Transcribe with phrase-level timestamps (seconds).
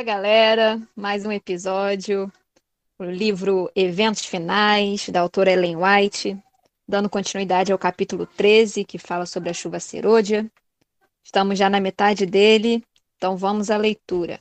[0.00, 2.32] Fala galera, mais um episódio,
[2.98, 6.42] o livro Eventos Finais, da autora Ellen White,
[6.88, 10.50] dando continuidade ao capítulo 13, que fala sobre a chuva serôdia.
[11.22, 12.82] Estamos já na metade dele,
[13.18, 14.40] então vamos à leitura.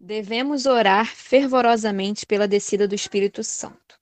[0.00, 4.00] Devemos orar fervorosamente pela descida do Espírito Santo.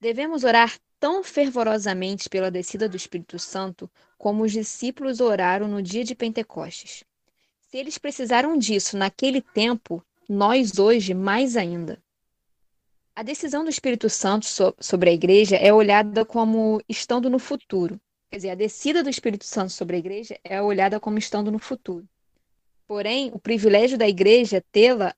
[0.00, 6.04] Devemos orar tão fervorosamente pela descida do Espírito Santo como os discípulos oraram no dia
[6.04, 7.02] de Pentecostes.
[7.70, 12.02] Se eles precisaram disso naquele tempo, nós hoje mais ainda.
[13.14, 18.00] A decisão do Espírito Santo so sobre a igreja é olhada como estando no futuro.
[18.28, 21.60] Quer dizer, a descida do Espírito Santo sobre a igreja é olhada como estando no
[21.60, 22.08] futuro.
[22.88, 25.14] Porém, o privilégio da igreja tê-la,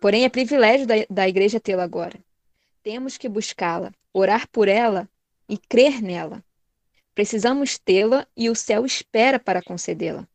[0.00, 2.18] porém é privilégio da, da igreja tê-la agora.
[2.82, 5.08] Temos que buscá-la, orar por ela
[5.48, 6.42] e crer nela.
[7.14, 10.26] Precisamos tê-la e o céu espera para concedê-la.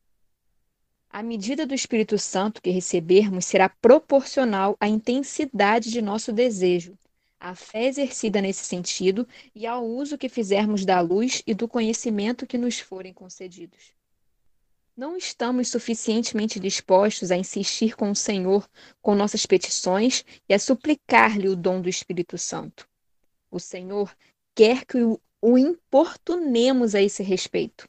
[1.14, 6.98] A medida do Espírito Santo que recebermos será proporcional à intensidade de nosso desejo,
[7.40, 12.48] à fé exercida nesse sentido e ao uso que fizermos da luz e do conhecimento
[12.48, 13.92] que nos forem concedidos.
[14.98, 18.68] Não estamos suficientemente dispostos a insistir com o Senhor
[19.00, 22.90] com nossas petições e a suplicar-lhe o dom do Espírito Santo.
[23.52, 24.12] O Senhor
[24.56, 27.88] quer que o importunemos a esse respeito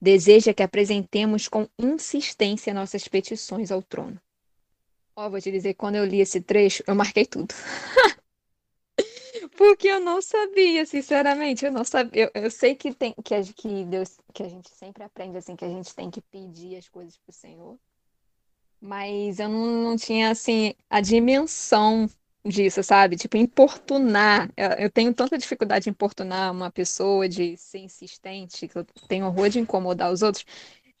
[0.00, 4.20] deseja que apresentemos com insistência nossas petições ao trono.
[5.14, 7.54] Ó, oh, vou te dizer, quando eu li esse trecho, eu marquei tudo.
[9.56, 12.30] Porque eu não sabia, sinceramente, eu não sabia.
[12.34, 15.54] Eu, eu sei que tem que, a, que Deus, que a gente sempre aprende assim,
[15.54, 17.78] que a gente tem que pedir as coisas pro Senhor.
[18.80, 22.08] Mas eu não, não tinha assim a dimensão
[22.44, 23.16] disso, sabe?
[23.16, 24.50] Tipo, importunar.
[24.78, 29.48] Eu tenho tanta dificuldade em importunar uma pessoa, de ser insistente, que eu tenho horror
[29.48, 30.44] de incomodar os outros,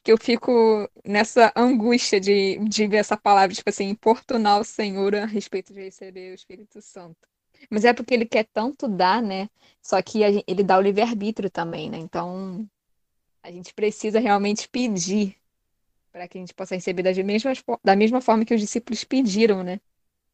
[0.02, 5.14] que eu fico nessa angústia de, de ver essa palavra, tipo assim, importunar o Senhor
[5.14, 7.28] a respeito de receber o Espírito Santo.
[7.70, 9.48] Mas é porque ele quer tanto dar, né?
[9.82, 11.98] Só que ele dá o livre-arbítrio também, né?
[11.98, 12.66] Então,
[13.42, 15.36] a gente precisa realmente pedir
[16.12, 17.52] para que a gente possa receber da mesma,
[17.84, 19.80] da mesma forma que os discípulos pediram, né?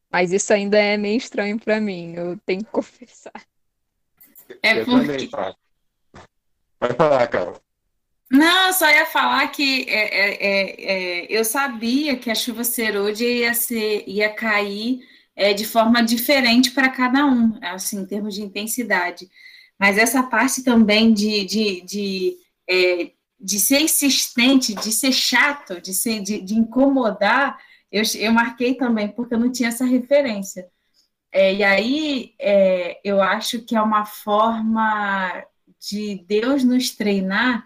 [0.09, 3.41] Mas isso ainda é meio estranho para mim, eu tenho que confessar.
[4.61, 5.29] É porque...
[6.79, 7.61] Vai falar, Carol.
[8.29, 12.63] Não, eu só ia falar que é, é, é, é, eu sabia que a chuva
[12.63, 14.99] serôdia ia, ser, ia cair
[15.35, 19.29] é, de forma diferente para cada um, assim, em termos de intensidade.
[19.79, 22.37] Mas essa parte também de, de, de,
[22.69, 27.57] é, de ser insistente, de ser chato, de, ser, de, de incomodar,
[27.91, 30.69] eu, eu marquei também, porque eu não tinha essa referência.
[31.31, 35.45] É, e aí, é, eu acho que é uma forma
[35.79, 37.65] de Deus nos treinar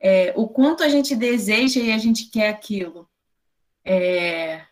[0.00, 3.08] é, o quanto a gente deseja e a gente quer aquilo.
[3.84, 4.62] É,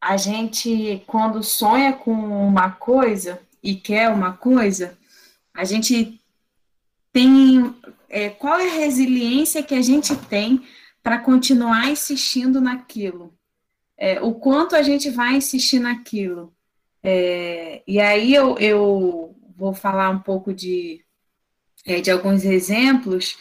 [0.00, 4.98] a gente, quando sonha com uma coisa e quer uma coisa,
[5.54, 6.20] a gente
[7.12, 7.74] tem.
[8.08, 10.66] É, qual é a resiliência que a gente tem
[11.02, 13.34] para continuar insistindo naquilo.
[13.96, 16.54] É, o quanto a gente vai insistir naquilo.
[17.02, 21.04] É, e aí eu, eu, vou falar um pouco de,
[21.86, 23.38] é, de alguns exemplos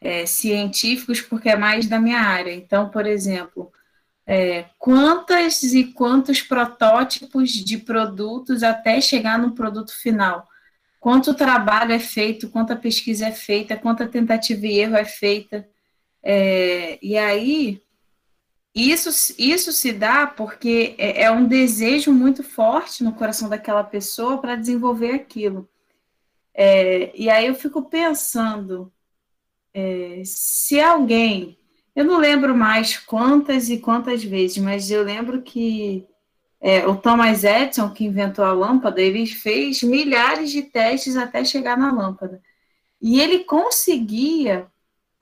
[0.00, 2.54] é, científicos, porque é mais da minha área.
[2.54, 3.72] Então, por exemplo,
[4.26, 10.46] é, quantas e quantos protótipos de produtos até chegar no produto final?
[11.00, 15.66] Quanto trabalho é feito, quanta pesquisa é feita, quanta tentativa e erro é feita
[16.22, 17.82] é, e aí,
[18.74, 24.38] isso, isso se dá porque é, é, um desejo muito forte no coração daquela pessoa
[24.38, 25.68] para desenvolver aquilo.
[26.54, 28.92] É, e aí eu fico pensando,
[29.74, 31.58] é, se alguém,
[31.94, 36.06] eu não lembro mais quantas e quantas vezes, mas eu lembro que
[36.60, 41.76] é, o Thomas Edison, que inventou a lâmpada, ele fez milhares de testes até chegar
[41.76, 42.40] na lâmpada.
[43.00, 44.71] E ele conseguia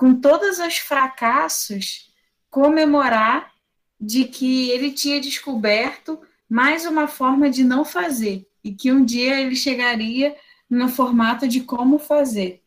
[0.00, 2.10] com todos os fracassos,
[2.48, 3.52] comemorar
[4.00, 6.18] de que ele tinha descoberto
[6.48, 10.34] mais uma forma de não fazer e que um dia ele chegaria
[10.70, 12.62] no formato de como fazer.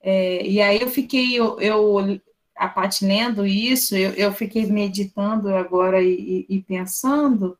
[0.00, 2.20] É, e aí eu fiquei, eu, eu
[2.56, 2.72] a
[3.02, 7.58] lendo isso, eu, eu fiquei meditando agora e, e pensando,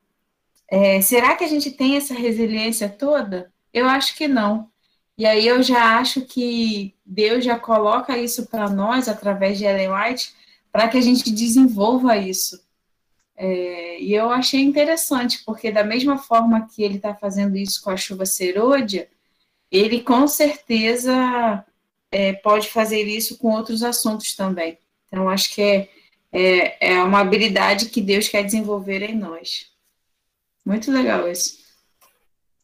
[0.68, 3.52] é, será que a gente tem essa resiliência toda?
[3.72, 4.70] Eu acho que não.
[5.16, 9.90] E aí eu já acho que Deus já coloca isso para nós através de Ellen
[9.92, 10.34] White
[10.72, 12.60] para que a gente desenvolva isso.
[13.36, 17.90] É, e eu achei interessante, porque da mesma forma que ele está fazendo isso com
[17.90, 19.08] a chuva serôdia,
[19.70, 21.64] ele com certeza
[22.10, 24.78] é, pode fazer isso com outros assuntos também.
[25.06, 25.88] Então, acho que é,
[26.32, 29.70] é, é uma habilidade que Deus quer desenvolver em nós.
[30.64, 31.63] Muito legal isso.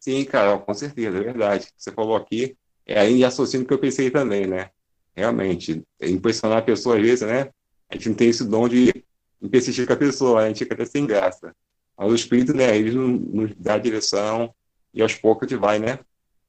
[0.00, 1.68] Sim, Carol, com certeza, é verdade.
[1.76, 2.56] Você falou aqui,
[2.86, 4.70] é aí associo que eu pensei também, né?
[5.14, 7.50] Realmente, é impressionar a pessoa às vezes, né?
[7.88, 9.04] A gente não tem esse dom de
[9.50, 11.54] persistir com a pessoa, a gente fica até sem graça.
[11.96, 14.54] Mas o Espírito, né, ele nos dá a direção
[14.94, 15.98] e aos poucos a gente vai, né,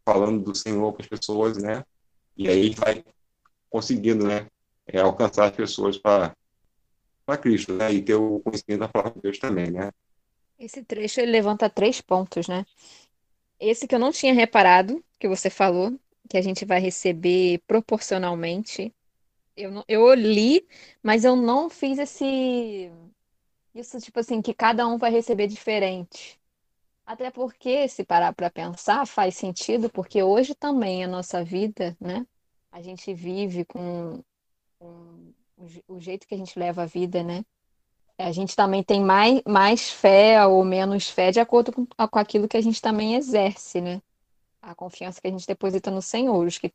[0.05, 1.83] falando do Senhor para as pessoas, né,
[2.37, 3.03] e aí a gente vai
[3.69, 4.47] conseguindo, né,
[4.87, 6.33] é, alcançar as pessoas para
[7.41, 9.91] Cristo, né, e ter o conhecimento da palavra de Deus também, né.
[10.59, 12.63] Esse trecho ele levanta três pontos, né?
[13.61, 15.97] Esse que eu não tinha reparado, que você falou,
[16.27, 18.93] que a gente vai receber proporcionalmente
[19.55, 20.67] eu, não, eu li,
[21.03, 22.91] mas eu não fiz esse.
[23.73, 26.39] Isso, tipo assim, que cada um vai receber diferente.
[27.05, 32.25] Até porque, se parar para pensar, faz sentido, porque hoje também a nossa vida, né?
[32.71, 34.23] A gente vive com,
[34.79, 35.33] com
[35.87, 37.43] o jeito que a gente leva a vida, né?
[38.21, 42.47] A gente também tem mais, mais fé ou menos fé de acordo com, com aquilo
[42.47, 44.01] que a gente também exerce, né?
[44.61, 46.45] A confiança que a gente deposita no Senhor.
[46.45, 46.71] Os que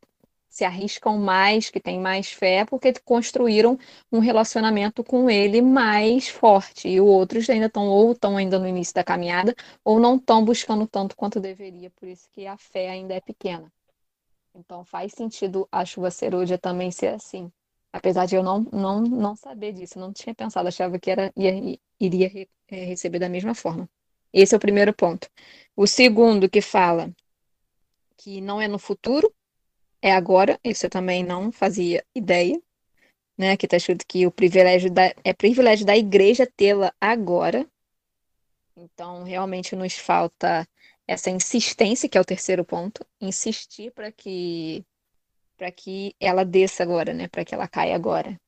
[0.48, 3.78] se arriscam mais, que têm mais fé, porque construíram
[4.10, 6.88] um relacionamento com ele mais forte.
[6.88, 9.54] E outros ainda estão ou estão ainda no início da caminhada,
[9.84, 13.70] ou não estão buscando tanto quanto deveria, por isso que a fé ainda é pequena.
[14.54, 17.52] Então faz sentido a chuva cerúdia também ser assim.
[17.96, 21.78] Apesar de eu não, não, não saber disso, não tinha pensado, achava que era, ia,
[21.98, 23.88] iria é, receber da mesma forma.
[24.30, 25.30] Esse é o primeiro ponto.
[25.74, 27.10] O segundo que fala
[28.18, 29.34] que não é no futuro,
[30.02, 32.60] é agora, isso eu também não fazia ideia,
[33.36, 33.52] né?
[33.52, 37.66] Aqui está escrito que o privilégio da, é privilégio da igreja tê-la agora.
[38.76, 40.68] Então, realmente nos falta
[41.06, 44.84] essa insistência, que é o terceiro ponto, insistir para que
[45.56, 47.28] para que ela desça agora, né?
[47.28, 48.38] Para que ela caia agora.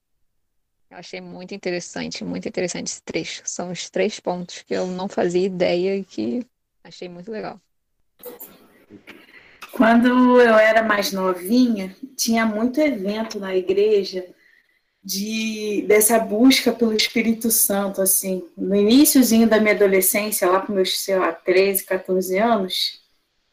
[0.90, 3.42] Eu achei muito interessante, muito interessante esse trecho.
[3.44, 6.46] São os três pontos que eu não fazia ideia e que
[6.82, 7.60] achei muito legal.
[9.72, 14.26] Quando eu era mais novinha, tinha muito evento na igreja
[15.04, 18.42] de dessa busca pelo Espírito Santo, assim.
[18.56, 23.00] No iníciozinho da minha adolescência, lá para meus, sei lá, 13, 14 anos,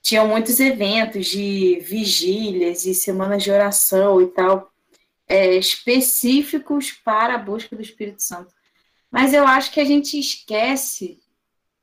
[0.05, 4.71] tinham muitos eventos de vigílias e semanas de oração e tal,
[5.27, 8.53] é, específicos para a busca do Espírito Santo.
[9.09, 11.19] Mas eu acho que a gente esquece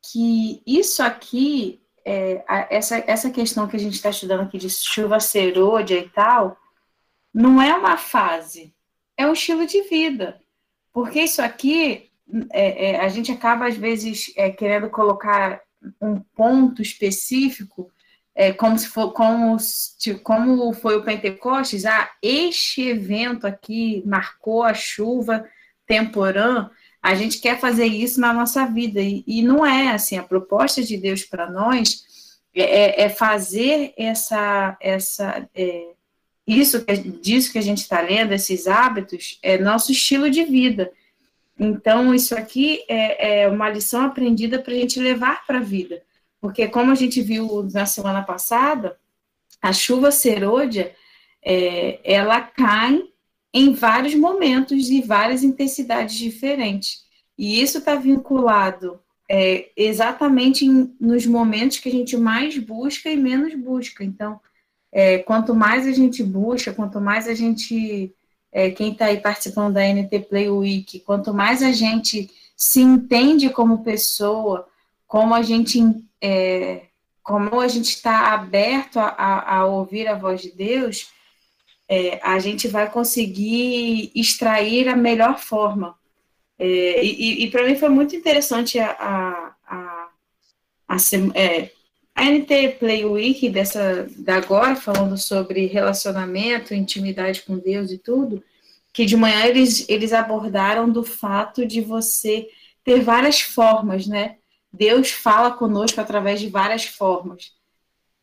[0.01, 5.19] que isso aqui é, essa, essa questão que a gente está estudando aqui de chuva
[5.19, 6.57] serôdia e tal,
[7.33, 8.73] não é uma fase,
[9.17, 10.39] é um estilo de vida.
[10.93, 12.09] Porque isso aqui,
[12.53, 15.61] é, é, a gente acaba, às vezes, é, querendo colocar
[16.01, 17.91] um ponto específico,
[18.35, 24.63] é, como, se for, como, se, como foi o Pentecostes, ah, este evento aqui marcou
[24.63, 25.45] a chuva
[25.85, 26.69] temporã,
[27.01, 30.17] a gente quer fazer isso na nossa vida e, e não é assim.
[30.17, 32.03] A proposta de Deus para nós
[32.55, 35.87] é, é, é, fazer essa, essa é,
[36.47, 36.83] isso
[37.21, 40.91] disso que a gente está lendo, esses hábitos, é nosso estilo de vida.
[41.59, 46.01] Então, isso aqui é, é uma lição aprendida para a gente levar para a vida.
[46.43, 48.97] Porque, como a gente viu na semana passada,
[49.61, 50.93] a chuva serôdia,
[51.41, 53.01] é, ela cai
[53.53, 57.05] em vários momentos e várias intensidades diferentes.
[57.37, 58.99] E isso está vinculado
[59.31, 64.03] é, exatamente em, nos momentos que a gente mais busca e menos busca.
[64.03, 64.37] Então,
[64.91, 68.13] é, quanto mais a gente busca, quanto mais a gente,
[68.51, 73.49] é, quem está aí participando da NT Play Week, quanto mais a gente se entende
[73.49, 74.67] como pessoa,
[75.07, 75.79] como a gente,
[76.23, 76.83] é,
[77.21, 81.11] como a gente está aberto a, a, a ouvir a voz de Deus,
[81.89, 85.95] é, a gente vai conseguir extrair a melhor forma.
[86.57, 90.09] É, e, e para mim foi muito interessante a, a, a,
[90.87, 90.97] a,
[91.35, 91.71] é,
[92.15, 98.41] NT Play Week dessa, da agora, falando sobre relacionamento, intimidade com Deus e tudo,
[98.93, 102.47] que de manhã eles, eles abordaram do fato de você
[102.83, 104.37] ter várias formas, né?
[104.73, 107.53] Deus fala conosco através de várias formas.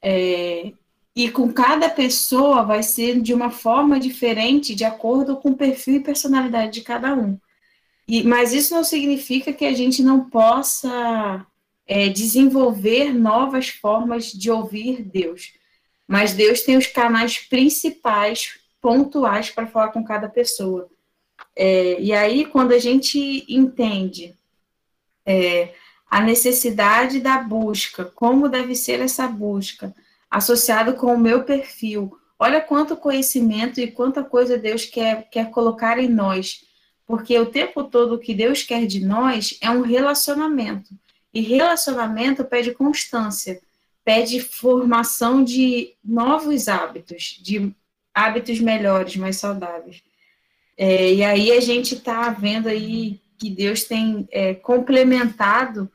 [0.02, 0.72] É,
[1.14, 5.96] e com cada pessoa vai ser de uma forma diferente, de acordo com o perfil
[5.96, 7.38] e personalidade de cada um.
[8.08, 11.46] E, mas isso não significa que a gente não possa
[11.86, 15.52] é, desenvolver novas formas de ouvir Deus.
[16.08, 20.88] Mas Deus tem os canais principais, pontuais, para falar com cada pessoa.
[21.54, 24.36] É, e aí, quando a gente entende
[25.24, 25.74] é,
[26.10, 29.94] a necessidade da busca, como deve ser essa busca,
[30.28, 32.18] associado com o meu perfil.
[32.36, 36.64] Olha quanto conhecimento e quanta coisa Deus quer, quer colocar em nós.
[37.06, 40.90] Porque o tempo todo o que Deus quer de nós é um relacionamento.
[41.32, 43.60] E relacionamento pede constância,
[44.04, 47.72] pede formação de novos hábitos, de
[48.12, 50.02] hábitos melhores, mais saudáveis.
[50.76, 55.90] É, e aí a gente está vendo aí que Deus tem é, complementado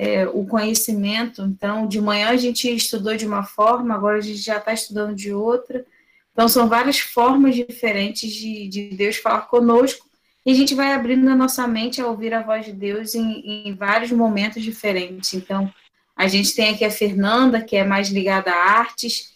[0.00, 1.42] é, o conhecimento.
[1.42, 5.14] Então, de manhã a gente estudou de uma forma, agora a gente já está estudando
[5.14, 5.84] de outra.
[6.32, 10.08] Então, são várias formas diferentes de, de, Deus falar conosco
[10.46, 13.68] e a gente vai abrindo a nossa mente a ouvir a voz de Deus em,
[13.68, 15.34] em vários momentos diferentes.
[15.34, 15.70] Então,
[16.16, 19.34] a gente tem aqui a Fernanda, que é mais ligada a artes,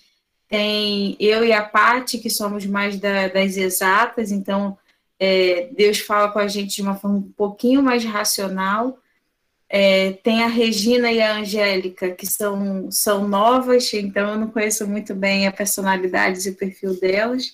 [0.48, 4.78] tem eu e a Pati, que somos mais da, das exatas, então
[5.20, 8.98] é, Deus fala com a gente de uma forma um pouquinho mais racional.
[9.68, 14.86] É, tem a Regina e a Angélica, que são, são novas, então eu não conheço
[14.86, 17.52] muito bem a personalidade e o perfil delas.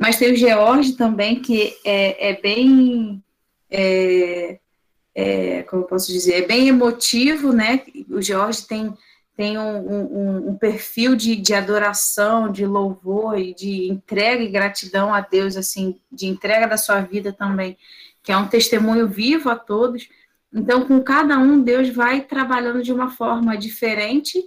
[0.00, 3.22] Mas tem o George também, que é, é bem.
[3.70, 4.58] É,
[5.14, 6.44] é, como eu posso dizer?
[6.44, 7.82] É bem emotivo, né?
[8.08, 8.94] O George tem,
[9.36, 15.12] tem um, um, um perfil de, de adoração, de louvor e de entrega e gratidão
[15.12, 17.76] a Deus, assim, de entrega da sua vida também,
[18.22, 20.08] que é um testemunho vivo a todos.
[20.52, 24.42] Então, com cada um, Deus vai trabalhando de uma forma diferente,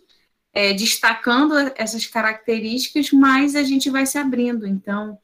[0.54, 4.68] é, destacando essas características, mas a gente vai se abrindo.
[4.68, 5.18] Então,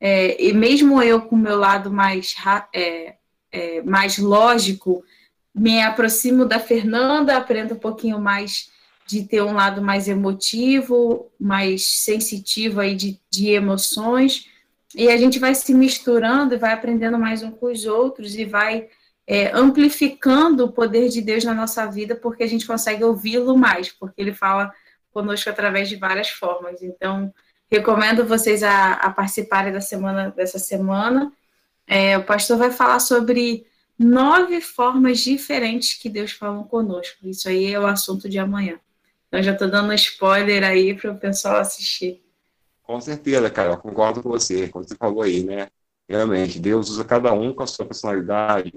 [0.00, 2.34] é, e mesmo eu com o meu lado mais,
[2.72, 3.14] é,
[3.50, 5.04] é, mais lógico,
[5.54, 8.70] me aproximo da Fernanda, aprendo um pouquinho mais
[9.06, 14.48] de ter um lado mais emotivo, mais sensitivo aí de, de emoções,
[14.94, 18.44] e a gente vai se misturando e vai aprendendo mais um com os outros e
[18.44, 18.88] vai
[19.26, 23.90] é, amplificando o poder de Deus na nossa vida, porque a gente consegue ouvi-lo mais,
[23.90, 24.72] porque ele fala
[25.12, 26.82] conosco através de várias formas.
[26.82, 27.32] Então,
[27.70, 31.32] recomendo vocês a, a participarem da semana dessa semana.
[31.86, 33.66] É, o pastor vai falar sobre
[33.98, 37.26] nove formas diferentes que Deus fala conosco.
[37.26, 38.78] Isso aí é o assunto de amanhã.
[39.28, 42.22] Então, já estou dando um spoiler aí para o pessoal assistir.
[42.82, 45.68] Com certeza, cara, eu concordo com você, como você falou aí, né?
[46.06, 48.72] Realmente, Deus usa cada um com a sua personalidade,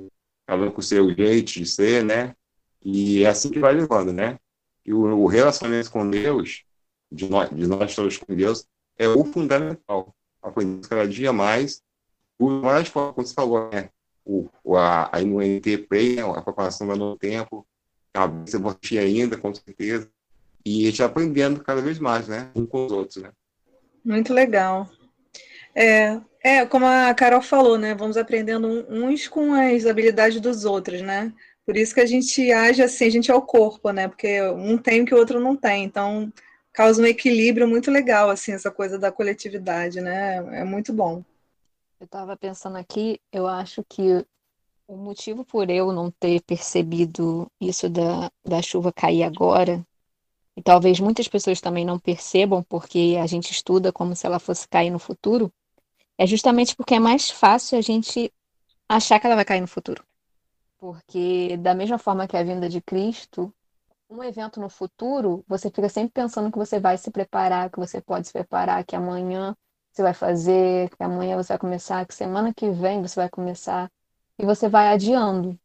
[0.48, 2.34] cada um com o seu jeito de ser, né?
[2.82, 4.40] E é assim que vai levando, né?
[4.86, 6.64] E o, o relacionamento com Deus,
[7.12, 8.66] de nós, de nós todos com Deus,
[8.98, 10.16] é o fundamental.
[10.42, 11.84] Aprendendo cada dia mais,
[12.40, 13.90] o mais como você falou, né?
[14.24, 15.20] O, a, a
[15.90, 16.22] Play, né?
[16.24, 17.68] a preparação no tempo,
[18.14, 20.10] a cabeça forte ainda, com certeza.
[20.66, 22.50] E a gente aprendendo cada vez mais, né?
[22.56, 23.32] Um com os outros, né?
[24.04, 24.90] Muito legal.
[25.80, 27.94] É, é, como a Carol falou, né?
[27.94, 31.32] Vamos aprendendo uns com as habilidades dos outros, né?
[31.64, 34.08] Por isso que a gente age assim, a gente é o corpo, né?
[34.08, 35.84] Porque um tem o que o outro não tem.
[35.84, 36.34] Então,
[36.74, 40.38] causa um equilíbrio muito legal, assim, essa coisa da coletividade, né?
[40.60, 41.24] É muito bom.
[42.00, 44.26] Eu estava pensando aqui, eu acho que
[44.88, 49.86] o motivo por eu não ter percebido isso da, da chuva cair agora,
[50.56, 54.68] e talvez muitas pessoas também não percebam, porque a gente estuda como se ela fosse
[54.68, 55.54] cair no futuro,
[56.18, 58.34] é justamente porque é mais fácil a gente
[58.90, 60.04] achar que ela vai cair no futuro.
[60.78, 63.54] Porque, da mesma forma que a vinda de Cristo,
[64.10, 68.00] um evento no futuro, você fica sempre pensando que você vai se preparar, que você
[68.00, 69.56] pode se preparar, que amanhã
[69.92, 73.92] você vai fazer, que amanhã você vai começar, que semana que vem você vai começar,
[74.38, 75.60] e você vai adiando.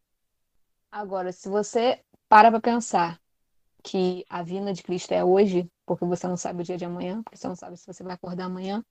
[0.90, 3.20] Agora, se você para para pensar
[3.82, 7.22] que a vinda de Cristo é hoje, porque você não sabe o dia de amanhã,
[7.22, 8.82] porque você não sabe se você vai acordar amanhã,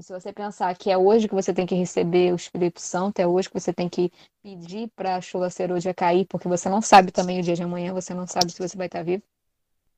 [0.00, 3.18] e se você pensar que é hoje que você tem que receber o Espírito Santo,
[3.20, 4.10] é hoje que você tem que
[4.42, 7.92] pedir para a chuva cerúdia cair, porque você não sabe também o dia de amanhã,
[7.92, 9.22] você não sabe se você vai estar vivo.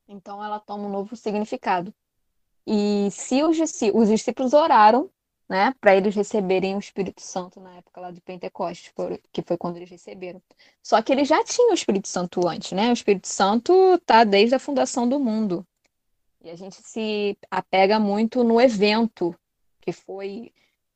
[0.08, 1.94] Então ela toma um novo significado.
[2.66, 3.56] E se os,
[3.94, 5.08] os discípulos oraram,
[5.48, 8.92] né, para eles receberem o Espírito Santo na época lá de Pentecostes,
[9.32, 10.42] que foi quando eles receberam.
[10.82, 12.90] Só que eles já tinham o Espírito Santo antes, né?
[12.90, 13.72] O Espírito Santo
[14.04, 15.64] tá desde a fundação do mundo.
[16.40, 19.32] E a gente se apega muito no evento,
[19.82, 20.52] que foi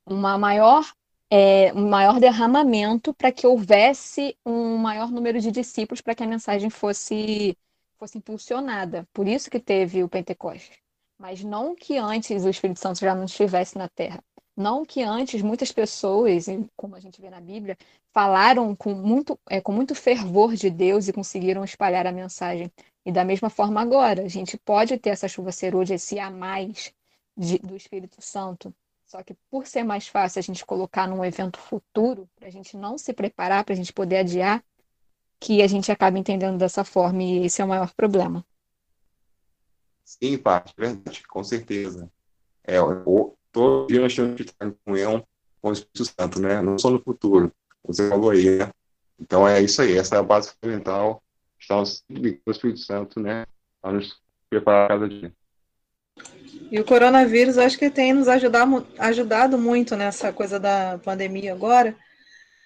[0.07, 0.85] uma maior,
[1.31, 6.27] é, um maior derramamento para que houvesse um maior número de discípulos para que a
[6.27, 7.57] mensagem fosse,
[7.99, 9.07] fosse impulsionada.
[9.13, 10.79] Por isso que teve o Pentecostes.
[11.19, 14.23] mas não que antes o Espírito Santo já não estivesse na terra.
[14.57, 17.77] Não que antes muitas pessoas, como a gente vê na Bíblia,
[18.13, 22.71] falaram com muito, é, com muito fervor de Deus e conseguiram espalhar a mensagem.
[23.05, 26.93] E da mesma forma agora, a gente pode ter essa chuva cerúlea, esse a mais
[27.37, 28.75] de, do Espírito Santo.
[29.05, 32.77] Só que por ser mais fácil a gente colocar num evento futuro, para a gente
[32.77, 34.65] não se preparar, para a gente poder adiar,
[35.39, 38.45] que a gente acaba entendendo dessa forma, e esse é o maior problema.
[40.05, 42.11] Sim, parte, verdade, com certeza.
[42.65, 42.79] É,
[43.53, 45.27] todo dia nós temos que estar em comunhão
[45.61, 46.61] com o Espírito Santo, né?
[46.63, 47.53] Não só no futuro,
[47.85, 48.71] você falou aí, né?
[49.21, 51.23] Então é isso aí, essa é a base fundamental,
[51.59, 52.15] estamos com
[52.47, 53.47] o Espírito Santo, né?
[53.81, 55.33] Para nos preparar cada dia.
[56.71, 58.67] E o coronavírus acho que tem nos ajudar,
[58.99, 61.97] ajudado muito nessa coisa da pandemia agora,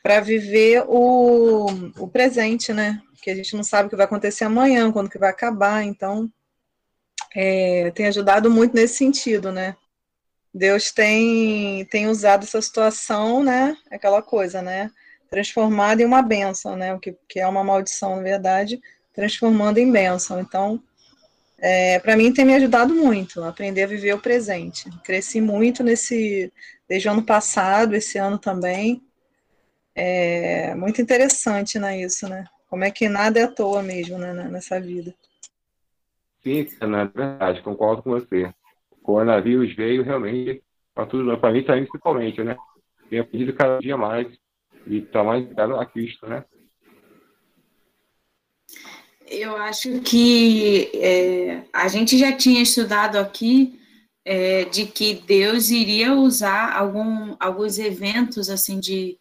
[0.02, 1.66] para viver o,
[1.98, 3.00] o presente, né?
[3.22, 6.30] Que a gente não sabe o que vai acontecer amanhã, quando que vai acabar, então
[7.34, 9.76] é, tem ajudado muito nesse sentido, né?
[10.52, 13.76] Deus tem, tem usado essa situação, né?
[13.90, 14.90] Aquela coisa, né?
[15.28, 16.94] Transformada em uma bênção, né?
[16.94, 18.80] O que, que é uma maldição, na verdade,
[19.12, 20.40] transformando em bênção.
[20.40, 20.82] Então,
[21.60, 24.88] é, para mim tem me ajudado muito aprender a viver o presente.
[25.04, 26.52] Cresci muito nesse
[26.88, 29.02] desde o ano passado, esse ano também.
[29.94, 32.44] É muito interessante, né, isso, né?
[32.68, 35.14] Como é que nada é à toa mesmo, né, nessa vida.
[36.42, 38.52] Sim, é verdade, concordo com você.
[38.90, 40.62] O coronavírus veio realmente
[40.94, 42.56] para tudo, para mim principalmente, né?
[43.08, 44.26] Tenho aprendido cada dia mais
[44.86, 46.44] e está mais ligado a Cristo, né?
[49.30, 53.80] Eu acho que é, a gente já tinha estudado aqui
[54.24, 59.16] é, de que Deus iria usar algum, alguns eventos assim de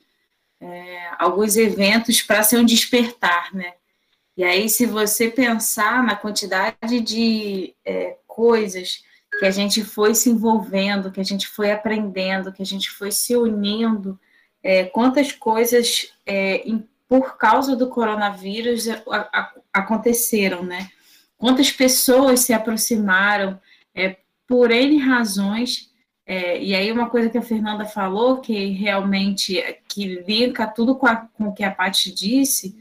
[0.60, 3.74] é, alguns eventos para ser um despertar, né?
[4.36, 9.04] E aí, se você pensar na quantidade de é, coisas
[9.38, 13.12] que a gente foi se envolvendo, que a gente foi aprendendo, que a gente foi
[13.12, 14.20] se unindo,
[14.64, 20.90] é, quantas coisas é, em, por causa do coronavírus a, aconteceram, né?
[21.36, 23.60] Quantas pessoas se aproximaram
[23.96, 24.18] é,
[24.48, 25.90] por N razões.
[26.26, 31.08] É, e aí, uma coisa que a Fernanda falou, que realmente que linka tudo com,
[31.08, 32.78] a, com o que a Paty disse,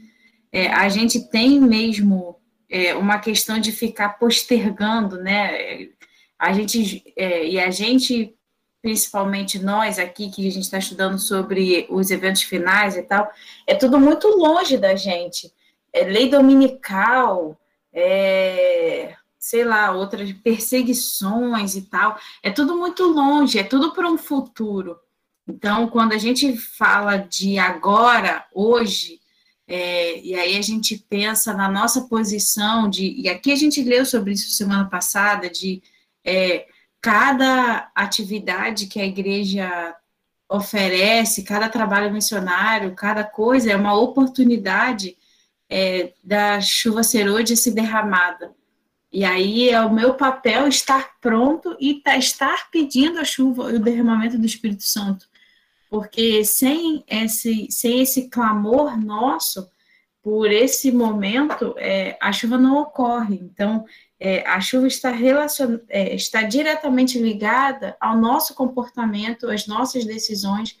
[0.51, 2.35] é, a gente tem mesmo
[2.69, 5.87] é, uma questão de ficar postergando, né?
[6.37, 8.35] A gente, é, e a gente,
[8.81, 13.29] principalmente nós aqui, que a gente está estudando sobre os eventos finais e tal,
[13.67, 15.51] é tudo muito longe da gente.
[15.91, 17.59] É lei dominical,
[17.91, 24.17] é, sei lá, outras perseguições e tal, é tudo muito longe, é tudo para um
[24.17, 24.97] futuro.
[25.47, 29.19] Então, quando a gente fala de agora, hoje,
[29.67, 34.05] é, e aí a gente pensa na nossa posição de, e aqui a gente leu
[34.05, 35.81] sobre isso semana passada, de
[36.23, 36.67] é,
[37.01, 39.95] cada atividade que a igreja
[40.49, 45.15] oferece, cada trabalho missionário, cada coisa é uma oportunidade
[45.69, 48.53] é, da chuva serôdia ser derramada.
[49.11, 53.79] E aí é o meu papel estar pronto e tá, estar pedindo a chuva, o
[53.79, 55.29] derramamento do Espírito Santo
[55.89, 59.67] porque sem esse, sem esse clamor nosso
[60.21, 63.35] por esse momento, é, a chuva não ocorre.
[63.35, 63.85] Então,
[64.19, 70.77] é, a chuva está, relacion, é, está diretamente ligada ao nosso comportamento, às nossas decisões,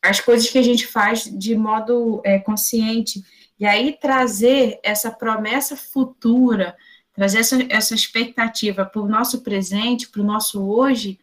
[0.00, 3.22] às coisas que a gente faz de modo é, consciente.
[3.60, 6.74] E aí trazer essa promessa futura,
[7.12, 11.18] trazer essa, essa expectativa para o nosso presente, para o nosso hoje,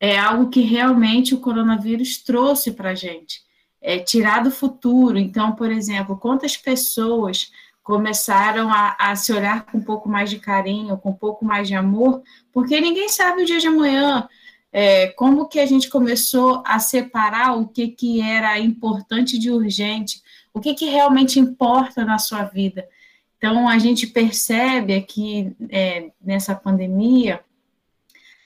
[0.00, 3.42] é algo que realmente o coronavírus trouxe para a gente.
[3.80, 5.18] É, tirar do futuro.
[5.18, 7.50] Então, por exemplo, quantas pessoas
[7.82, 11.66] começaram a, a, se olhar com um pouco mais de carinho, com um pouco mais
[11.66, 14.28] de amor, porque ninguém sabe o dia de amanhã.
[14.74, 20.22] É, como que a gente começou a separar o que, que era importante de urgente,
[20.54, 22.88] o que, que realmente importa na sua vida.
[23.36, 27.44] Então, a gente percebe aqui é, nessa pandemia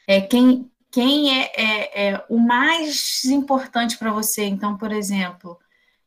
[0.07, 4.44] é, quem, quem é, é, é o mais importante para você.
[4.46, 5.59] Então, por exemplo,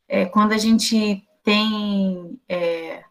[0.07, 3.03] é, quando a gente tem é,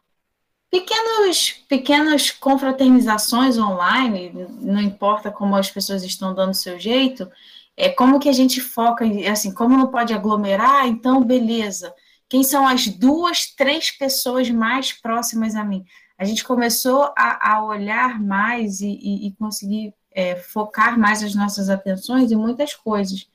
[0.71, 7.31] pequenos, pequenas confraternizações online, não importa como as pessoas estão dando seu jeito,
[7.77, 11.95] é como que a gente foca, assim, como não pode aglomerar, então beleza.
[12.29, 15.85] Quem são as duas, três pessoas mais próximas a mim?
[16.19, 21.35] A gente começou a, a olhar mais e, e, e conseguir é, focar mais as
[21.35, 23.29] nossas atenções em muitas coisas.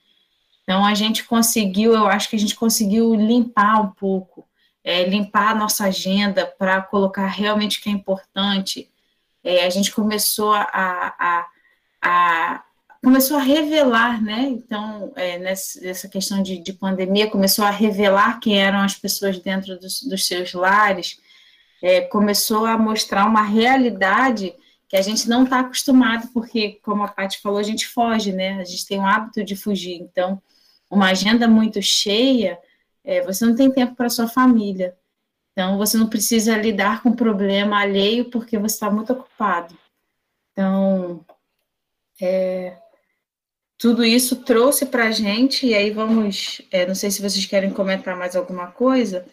[0.63, 4.45] Então, a gente conseguiu, eu acho que a gente conseguiu limpar um pouco,
[4.83, 8.89] é, limpar a nossa agenda para colocar realmente o que é importante.
[9.43, 11.47] É, a gente começou a, a,
[12.01, 12.63] a,
[13.03, 14.41] começou a revelar, né?
[14.41, 19.77] Então, é, nessa, questão de, de, pandemia, começou a revelar quem eram as pessoas dentro
[19.79, 21.19] dos, dos seus lares,
[21.81, 24.53] é, começou a mostrar uma realidade
[24.87, 28.59] que a gente não está acostumado, porque, como a Paty falou, a gente foge, né?
[28.59, 29.95] A gente tem o hábito de fugir.
[29.95, 30.41] Então,
[30.89, 32.59] uma agenda muito cheia,
[33.03, 34.95] é, você não tem tempo para sua família.
[35.51, 39.77] Então, você não precisa lidar com problema alheio porque você está muito ocupado.
[40.51, 41.23] Então,
[42.21, 42.77] é,
[43.77, 47.71] tudo isso trouxe para a gente, e aí vamos, é, não sei se vocês querem
[47.71, 49.25] comentar mais alguma coisa,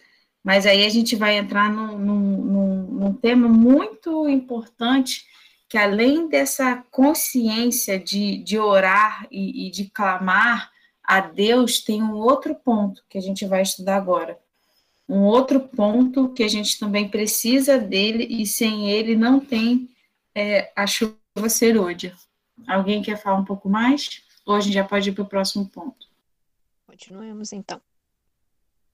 [0.43, 5.25] mas aí a gente vai entrar num, num, num tema muito importante,
[5.69, 10.70] que além dessa consciência de, de orar e, e de clamar
[11.11, 14.39] a Deus, tem um outro ponto que a gente vai estudar agora.
[15.09, 19.89] Um outro ponto que a gente também precisa dele, e sem ele não tem
[20.33, 21.17] é, a chuva
[21.49, 22.15] serôdia.
[22.65, 24.23] Alguém quer falar um pouco mais?
[24.45, 26.07] Ou a gente já pode ir para o próximo ponto?
[26.87, 27.81] Continuemos então.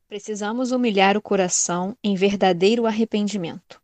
[0.07, 3.79] Precisamos humilhar o coração em verdadeiro arrependimento.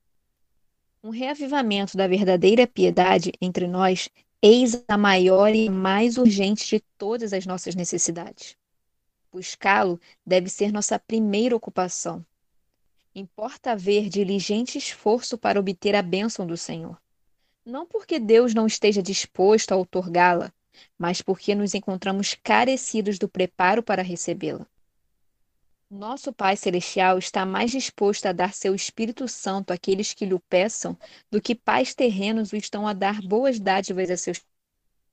[1.03, 4.09] Um reavivamento da verdadeira piedade entre nós
[4.45, 8.57] eis a maior e mais urgente de todas as nossas necessidades.
[9.31, 12.25] Buscá-lo deve ser nossa primeira ocupação.
[13.15, 17.01] Importa haver diligente esforço para obter a bênção do Senhor.
[17.65, 20.51] Não porque Deus não esteja disposto a outorgá-la,
[20.97, 24.67] mas porque nos encontramos carecidos do preparo para recebê-la.
[25.93, 30.39] Nosso Pai Celestial está mais disposto a dar seu Espírito Santo àqueles que lhe o
[30.39, 30.97] peçam
[31.29, 34.41] do que pais terrenos o estão a dar boas dádivas a seus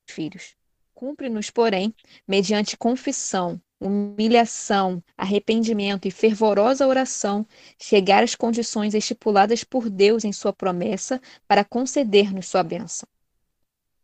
[0.08, 0.56] filhos.
[0.94, 1.94] Cumpre-nos, porém,
[2.26, 7.46] mediante confissão, humilhação, arrependimento e fervorosa oração,
[7.78, 13.06] chegar às condições estipuladas por Deus em Sua promessa para conceder-nos Sua bênção.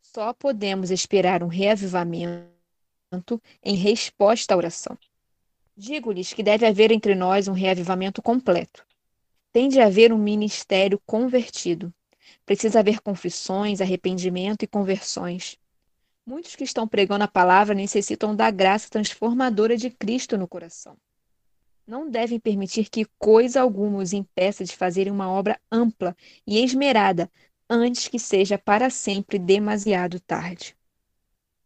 [0.03, 2.53] Só podemos esperar um reavivamento
[3.65, 4.99] em resposta à oração.
[5.77, 8.87] Digo-lhes que deve haver entre nós um reavivamento completo.
[9.53, 11.93] Tem de haver um ministério convertido.
[12.47, 15.59] Precisa haver confissões, arrependimento e conversões.
[16.25, 20.97] Muitos que estão pregando a palavra necessitam da graça transformadora de Cristo no coração.
[21.87, 27.31] Não devem permitir que coisa alguma os impeça de fazerem uma obra ampla e esmerada
[27.69, 30.75] antes que seja para sempre demasiado tarde.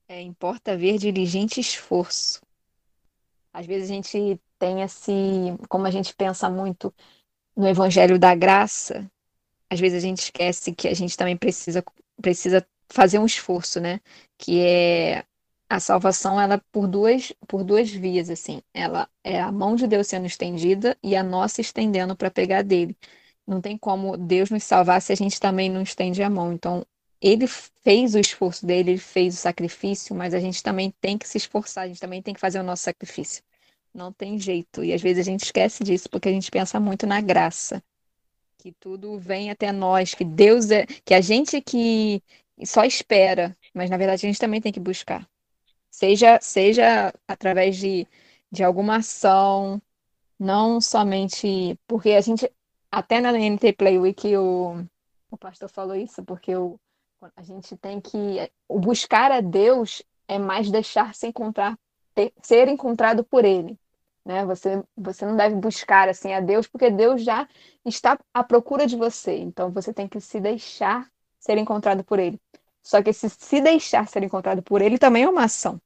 [0.09, 2.43] É, importa haver diligente esforço.
[3.53, 5.13] Às vezes a gente tem esse,
[5.69, 6.95] como a gente pensa muito
[7.57, 9.11] no evangelho da graça,
[9.71, 11.85] às vezes a gente esquece que a gente também precisa
[12.21, 14.01] precisa fazer um esforço, né?
[14.39, 15.25] Que é
[15.69, 18.63] a salvação ela por duas por duas vias assim.
[18.75, 22.97] Ela é a mão de Deus sendo estendida e a nossa estendendo para pegar dele.
[23.47, 26.53] Não tem como Deus nos salvar se a gente também não estende a mão.
[26.53, 26.85] Então,
[27.21, 31.29] ele fez o esforço dele, ele fez o sacrifício, mas a gente também tem que
[31.29, 33.43] se esforçar, a gente também tem que fazer o nosso sacrifício.
[33.93, 34.83] Não tem jeito.
[34.85, 37.83] E às vezes a gente esquece disso porque a gente pensa muito na graça.
[38.59, 42.23] Que tudo vem até nós, que Deus é, que a gente que
[42.65, 45.29] só espera, mas na verdade a gente também tem que buscar.
[45.91, 48.07] Seja, seja através de,
[48.51, 49.81] de alguma ação,
[50.39, 51.79] não somente.
[51.87, 52.51] Porque a gente,
[52.91, 54.85] até na NT Play Week, o,
[55.31, 56.79] o pastor falou isso, porque o,
[57.37, 58.51] a gente tem que.
[58.69, 61.79] O buscar a Deus é mais deixar-se encontrar,
[62.15, 63.79] ter, ser encontrado por Ele.
[64.25, 64.45] Né?
[64.45, 67.49] Você, você não deve buscar assim a Deus, porque Deus já
[67.85, 69.37] está à procura de você.
[69.37, 72.41] Então você tem que se deixar ser encontrado por ele.
[72.83, 75.81] Só que se, se deixar ser encontrado por ele também é uma ação.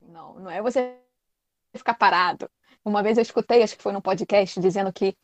[0.00, 0.96] Não, não é você
[1.74, 2.48] ficar parado.
[2.84, 5.16] Uma vez eu escutei, acho que foi num podcast, dizendo que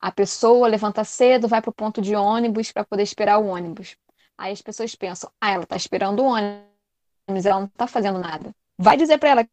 [0.00, 3.96] a pessoa levanta cedo, vai para o ponto de ônibus para poder esperar o ônibus.
[4.40, 8.54] Aí as pessoas pensam, ah, ela está esperando o ônibus, ela não está fazendo nada.
[8.78, 9.50] Vai dizer para ela que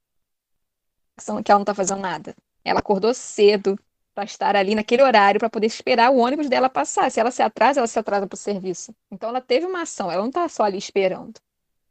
[1.52, 2.34] ela não está fazendo nada.
[2.64, 3.78] Ela acordou cedo,
[4.18, 7.12] para estar ali naquele horário para poder esperar o ônibus dela passar.
[7.12, 8.92] Se ela se atrasa, ela se atrasa para o serviço.
[9.12, 11.40] Então ela teve uma ação, ela não está só ali esperando.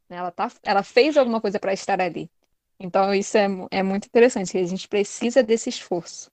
[0.09, 0.17] Né?
[0.17, 2.29] Ela, tá, ela fez alguma coisa para estar ali.
[2.77, 6.29] Então isso é, é muito interessante, a gente precisa desse esforço.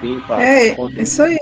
[0.00, 1.38] Sim, Pato, é, isso aí.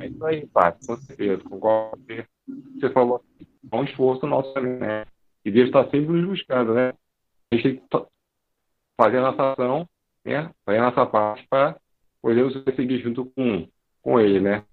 [0.00, 1.44] É isso aí, Pato, com certeza.
[1.44, 2.02] Concordo
[2.46, 3.22] você falou
[3.72, 5.06] é um esforço nosso também, né?
[5.44, 6.92] E Deus está sempre nos buscando, né?
[7.50, 8.06] A gente tem que
[8.96, 9.88] fazer a nossa ação,
[10.24, 10.50] né?
[10.64, 11.78] Fazer a nossa parte para
[12.20, 13.68] podemos seguir junto com,
[14.00, 14.64] com ele, né?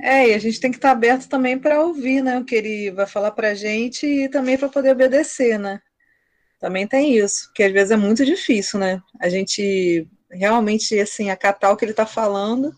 [0.00, 2.90] É, e a gente tem que estar aberto também para ouvir, né, o que ele
[2.90, 5.80] vai falar para a gente e também para poder obedecer, né?
[6.58, 9.00] Também tem isso, que às vezes é muito difícil, né?
[9.20, 12.72] A gente realmente, assim, acatar o que ele está falando,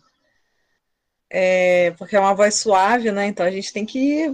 [1.36, 3.26] é, porque é uma voz suave, né?
[3.26, 4.32] Então a gente tem que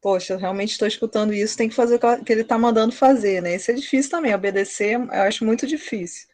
[0.00, 3.56] poxa, realmente estou escutando isso, tem que fazer o que ele está mandando fazer, né?
[3.56, 6.28] Isso é difícil também, obedecer, eu acho muito difícil.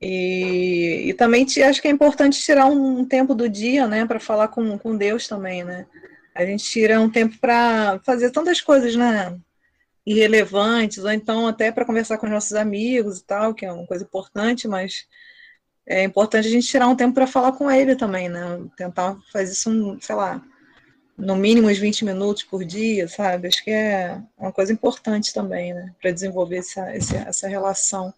[0.00, 4.04] E, e também te, acho que é importante tirar um, um tempo do dia, né,
[4.04, 5.86] para falar com, com Deus também, né?
[6.34, 9.38] A gente tira um tempo para fazer tantas coisas, né?
[10.04, 13.86] Irrelevantes, ou então até para conversar com os nossos amigos e tal, que é uma
[13.86, 15.06] coisa importante, mas
[15.90, 18.64] é importante a gente tirar um tempo para falar com ele também, né?
[18.76, 20.40] Tentar fazer isso, sei lá,
[21.18, 23.48] no mínimo uns 20 minutos por dia, sabe?
[23.48, 25.92] Acho que é uma coisa importante também, né?
[26.00, 28.14] Para desenvolver essa, essa relação.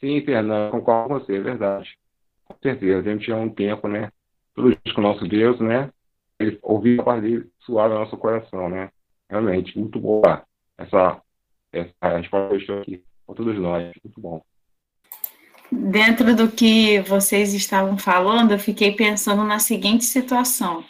[0.00, 1.96] Sim, Fernanda, concordo com você, é verdade.
[2.44, 4.10] Com certeza, a gente tinha um tempo, né?
[4.56, 5.88] Tudo isso com o nosso Deus, né?
[6.40, 8.90] Ele ouvir a parte dele suave no nosso coração, né?
[9.30, 10.42] Realmente, muito boa
[10.76, 11.22] essa,
[11.72, 14.42] essa resposta aqui com todos nós, muito bom.
[15.74, 20.84] Dentro do que vocês estavam falando, eu fiquei pensando na seguinte situação.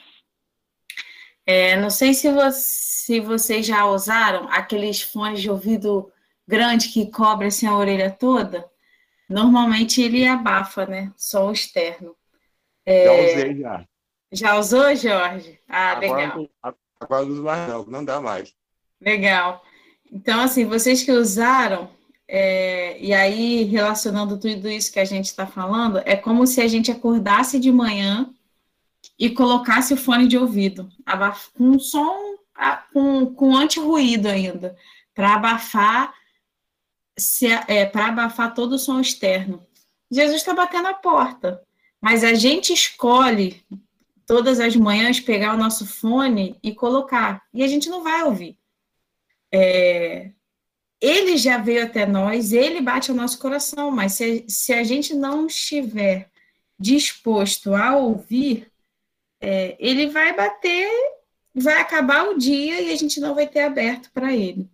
[1.47, 6.11] É, não sei se, você, se vocês já usaram aqueles fones de ouvido
[6.49, 8.69] grande que cobrem assim, a orelha toda.
[9.29, 11.13] Normalmente ele abafa, né?
[11.17, 12.17] Só o externo.
[12.85, 13.05] É...
[13.05, 13.87] Já usei já.
[14.33, 15.61] Já usou, Jorge?
[15.69, 16.49] Ah, agora, legal.
[16.99, 18.53] Agora não uso mais não, não dá mais.
[19.01, 19.63] Legal.
[20.11, 21.89] Então, assim, vocês que usaram,
[22.29, 26.69] é, e aí, relacionando tudo isso que a gente está falando, é como se a
[26.69, 28.33] gente acordasse de manhã
[29.19, 30.89] e colocasse o fone de ouvido,
[31.55, 32.37] com som,
[32.93, 34.77] com, com anti-ruído ainda,
[35.15, 36.15] para abafar,
[37.69, 39.65] é, para abafar todo o som externo.
[40.11, 41.63] Jesus está batendo a porta,
[42.01, 43.63] mas a gente escolhe
[44.27, 48.57] todas as manhãs pegar o nosso fone e colocar, e a gente não vai ouvir.
[49.53, 50.31] É,
[51.03, 55.13] ele já veio até nós, ele bate o nosso coração, mas se, se a gente
[55.15, 56.31] não estiver
[56.79, 58.69] disposto a ouvir,
[59.41, 60.89] é, ele vai bater,
[61.53, 64.71] vai acabar o dia e a gente não vai ter aberto para ele.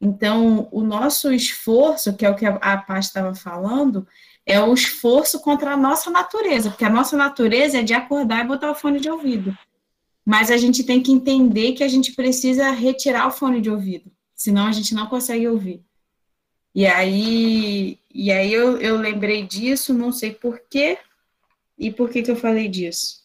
[0.00, 4.08] Então, o nosso esforço, que é o que a, a Paz estava falando,
[4.46, 8.48] é o esforço contra a nossa natureza, porque a nossa natureza é de acordar e
[8.48, 9.56] botar o fone de ouvido.
[10.24, 14.15] Mas a gente tem que entender que a gente precisa retirar o fone de ouvido
[14.36, 15.82] senão a gente não consegue ouvir.
[16.74, 20.98] E aí, e aí eu, eu lembrei disso, não sei por quê,
[21.78, 23.24] e por que, que eu falei disso?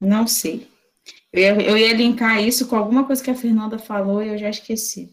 [0.00, 0.68] Não sei.
[1.32, 4.38] Eu ia, eu ia linkar isso com alguma coisa que a Fernanda falou e eu
[4.38, 5.12] já esqueci.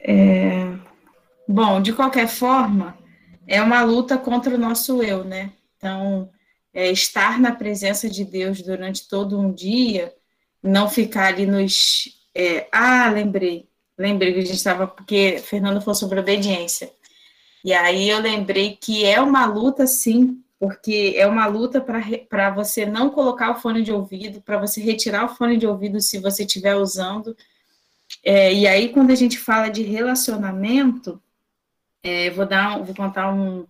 [0.00, 0.76] É...
[1.46, 2.98] Bom, de qualquer forma,
[3.46, 5.52] é uma luta contra o nosso eu, né?
[5.76, 6.28] Então,
[6.74, 10.12] é, estar na presença de Deus durante todo um dia,
[10.62, 12.08] não ficar ali nos.
[12.34, 13.69] É, ah, lembrei.
[14.00, 16.90] Lembrei que a gente estava, porque Fernando falou sobre obediência.
[17.62, 22.86] E aí eu lembrei que é uma luta, sim, porque é uma luta para você
[22.86, 26.44] não colocar o fone de ouvido, para você retirar o fone de ouvido se você
[26.44, 27.36] estiver usando.
[28.24, 31.22] É, e aí, quando a gente fala de relacionamento,
[32.02, 33.66] é, vou, dar, vou contar um,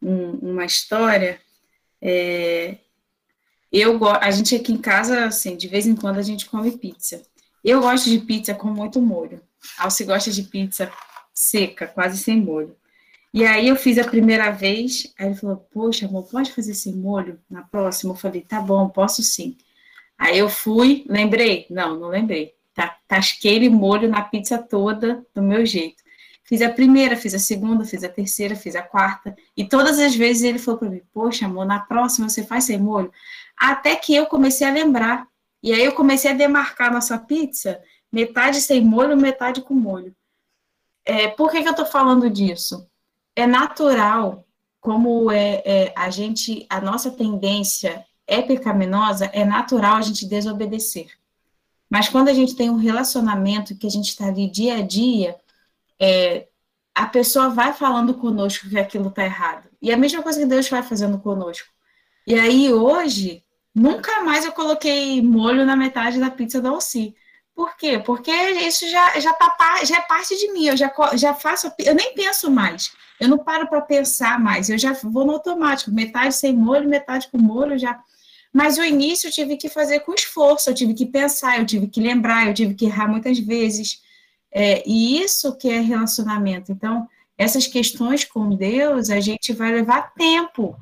[0.00, 1.38] um, uma história.
[2.00, 2.78] É,
[3.70, 7.22] eu, a gente aqui em casa, assim, de vez em quando a gente come pizza.
[7.64, 9.40] Eu gosto de pizza com muito molho.
[9.78, 10.92] Alce gosta de pizza
[11.32, 12.76] seca, quase sem molho.
[13.32, 16.92] E aí eu fiz a primeira vez, aí ele falou, poxa, amor, pode fazer sem
[16.92, 18.12] molho na próxima?
[18.12, 19.56] Eu falei, tá bom, posso sim.
[20.16, 21.66] Aí eu fui, lembrei?
[21.70, 22.54] Não, não lembrei.
[22.74, 26.04] Tá, tasquei molho na pizza toda do meu jeito.
[26.44, 29.34] Fiz a primeira, fiz a segunda, fiz a terceira, fiz a quarta.
[29.56, 32.78] E todas as vezes ele falou para mim: Poxa, amor, na próxima você faz sem
[32.78, 33.10] molho.
[33.56, 35.26] Até que eu comecei a lembrar.
[35.64, 37.80] E aí eu comecei a demarcar nossa pizza
[38.12, 40.14] metade sem molho, metade com molho.
[41.06, 42.86] É, por que, que eu estou falando disso?
[43.34, 44.46] É natural,
[44.78, 51.08] como é, é, a gente, a nossa tendência é pecaminosa, é natural a gente desobedecer.
[51.88, 55.34] Mas quando a gente tem um relacionamento que a gente está ali dia a dia,
[55.98, 56.46] é,
[56.94, 59.66] a pessoa vai falando conosco que aquilo está errado.
[59.80, 61.68] E a mesma coisa que Deus vai fazendo conosco.
[62.26, 63.43] E aí, hoje,
[63.74, 67.14] nunca mais eu coloquei molho na metade da pizza da Alci.
[67.54, 67.98] Por quê?
[68.04, 71.94] Porque isso já, já, tá, já é parte de mim, eu já, já faço, eu
[71.94, 76.34] nem penso mais, eu não paro para pensar mais, eu já vou no automático, metade
[76.34, 78.00] sem molho, metade com molho, já.
[78.52, 81.88] Mas o início eu tive que fazer com esforço, eu tive que pensar, eu tive
[81.88, 84.00] que lembrar, eu tive que errar muitas vezes.
[84.50, 86.70] É, e isso que é relacionamento.
[86.70, 90.76] Então, essas questões com Deus, a gente vai levar tempo,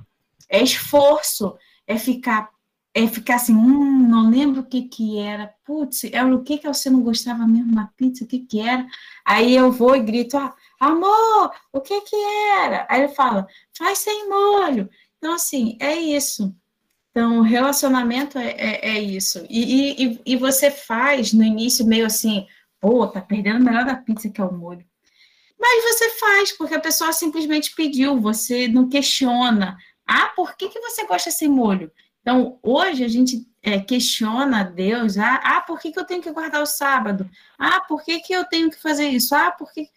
[0.50, 2.50] é esforço, é ficar
[2.94, 6.68] é ficar assim, hum, não lembro o que que era, putz, é o que que
[6.68, 8.86] você não gostava mesmo na pizza, o que que era?
[9.24, 12.16] Aí eu vou e grito, ah, amor, o que que
[12.60, 12.86] era?
[12.90, 14.90] Aí ele fala, faz sem molho.
[15.16, 16.54] Então, assim, é isso.
[17.10, 19.46] Então, relacionamento é, é, é isso.
[19.48, 22.46] E, e, e você faz no início meio assim,
[22.80, 24.84] pô, tá perdendo o melhor da pizza que é o molho.
[25.58, 29.78] Mas você faz, porque a pessoa simplesmente pediu, você não questiona.
[30.06, 31.90] Ah, por que, que você gosta sem molho?
[32.22, 35.18] Então, hoje a gente é, questiona Deus.
[35.18, 37.28] Ah, ah, por que, que eu tenho que guardar o sábado?
[37.58, 39.34] Ah, por que, que eu tenho que fazer isso?
[39.34, 39.88] Ah, por que.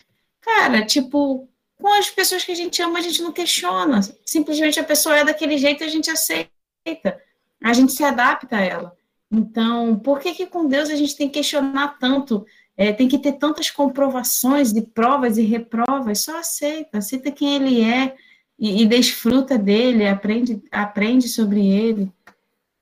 [0.41, 1.47] Cara, tipo,
[1.79, 4.01] com as pessoas que a gente ama, a gente não questiona.
[4.25, 7.21] Simplesmente a pessoa é daquele jeito e a gente aceita.
[7.63, 8.95] A gente se adapta a ela.
[9.31, 12.45] Então, por que, que com Deus a gente tem que questionar tanto?
[12.77, 16.23] É, tem que ter tantas comprovações de provas e reprovas?
[16.23, 18.15] Só aceita, aceita quem ele é
[18.57, 22.11] e, e desfruta dele, aprende, aprende sobre ele.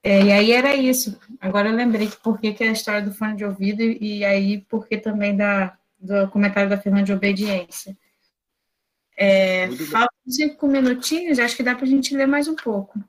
[0.03, 1.17] É, e aí era isso.
[1.39, 4.19] Agora eu lembrei que por que, que é a história do fone de ouvido e,
[4.19, 7.97] e aí por que também da, do comentário da Fernanda de obediência.
[9.15, 12.99] É, faltam cinco minutinhos, acho que dá para a gente ler mais um pouco.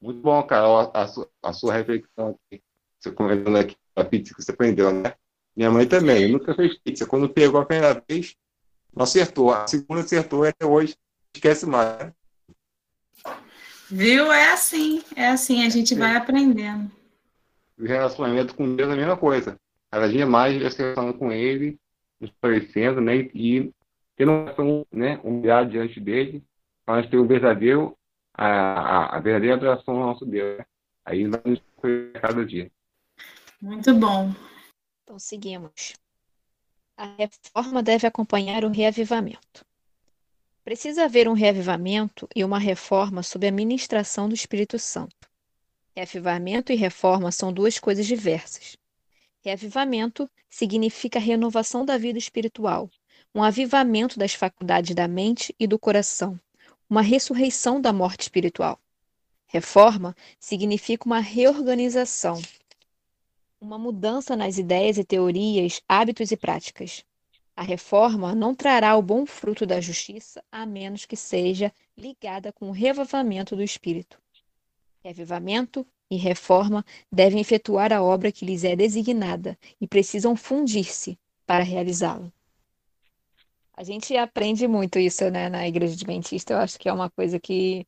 [0.00, 2.62] Muito bom, Carol, a, sua, a sua reflexão aqui.
[2.98, 5.14] Você comentando aqui a pizza que você aprendeu, né?
[5.54, 7.04] Minha mãe também, nunca fez pizza.
[7.04, 8.34] Quando pegou a primeira vez,
[8.94, 9.52] não acertou.
[9.52, 10.96] A segunda acertou até hoje
[11.34, 11.98] esquece mais.
[11.98, 12.12] Né?
[13.90, 14.32] Viu?
[14.32, 15.98] É assim, é assim, a gente Sim.
[15.98, 16.90] vai aprendendo.
[17.78, 19.58] O relacionamento com Deus é a mesma coisa.
[19.90, 21.78] Cada dia mais relacionando com Ele,
[22.20, 23.28] nos parecendo, né?
[23.34, 23.72] E
[24.16, 26.44] tendo uma né, humildade diante dele,
[26.84, 27.96] para nós ter o verdadeiro,
[28.34, 30.58] a, a, a verdadeira adoração ao nosso Deus.
[30.58, 30.64] Né?
[31.04, 31.60] Aí nós nos
[32.20, 32.70] cada dia.
[33.60, 34.32] Muito bom.
[35.02, 35.94] Então, seguimos.
[36.96, 39.64] A reforma deve acompanhar o reavivamento.
[40.62, 45.28] Precisa haver um reavivamento e uma reforma sob a ministração do Espírito Santo.
[45.96, 48.76] Reavivamento e reforma são duas coisas diversas.
[49.42, 52.90] Reavivamento significa renovação da vida espiritual,
[53.34, 56.38] um avivamento das faculdades da mente e do coração,
[56.88, 58.78] uma ressurreição da morte espiritual.
[59.46, 62.40] Reforma significa uma reorganização,
[63.58, 67.04] uma mudança nas ideias e teorias, hábitos e práticas.
[67.60, 72.70] A reforma não trará o bom fruto da justiça a menos que seja ligada com
[72.70, 74.18] o revivamento do espírito.
[75.04, 81.62] Revivamento e reforma devem efetuar a obra que lhes é designada e precisam fundir-se para
[81.62, 82.32] realizá-la.
[83.74, 86.54] A gente aprende muito isso, né, na Igreja Adventista.
[86.54, 87.86] Eu acho que é uma coisa que,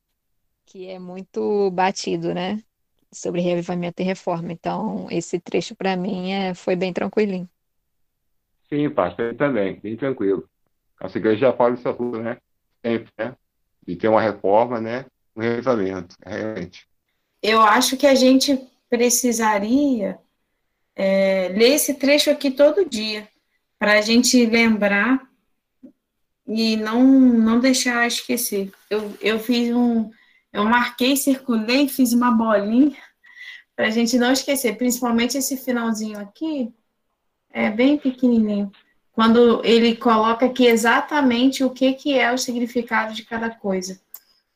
[0.66, 2.62] que é muito batido, né,
[3.10, 4.52] sobre reavivamento e reforma.
[4.52, 7.48] Então, esse trecho para mim é, foi bem tranquilinho.
[8.72, 10.48] Sim, pastor, também, bem tranquilo.
[10.98, 12.38] Nossa igreja já fala isso tudo, né?
[12.80, 13.36] Sempre, né?
[13.86, 15.04] De ter uma reforma, né?
[15.36, 16.88] Um reavivamento, realmente.
[17.42, 18.58] Eu acho que a gente
[18.88, 20.18] precisaria
[20.96, 23.28] é, ler esse trecho aqui todo dia,
[23.78, 25.20] para a gente lembrar
[26.46, 28.72] e não, não deixar esquecer.
[28.88, 30.10] Eu, eu fiz um,
[30.50, 32.96] eu marquei, circulei, fiz uma bolinha
[33.76, 36.72] para a gente não esquecer, principalmente esse finalzinho aqui,
[37.52, 38.70] é bem pequenininho,
[39.12, 44.00] quando ele coloca aqui exatamente o que, que é o significado de cada coisa.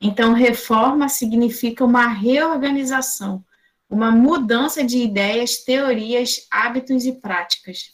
[0.01, 3.45] Então, reforma significa uma reorganização,
[3.89, 7.93] uma mudança de ideias, teorias, hábitos e práticas.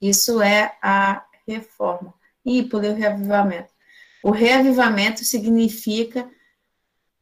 [0.00, 3.70] Isso é a reforma e por o reavivamento.
[4.22, 6.28] O reavivamento significa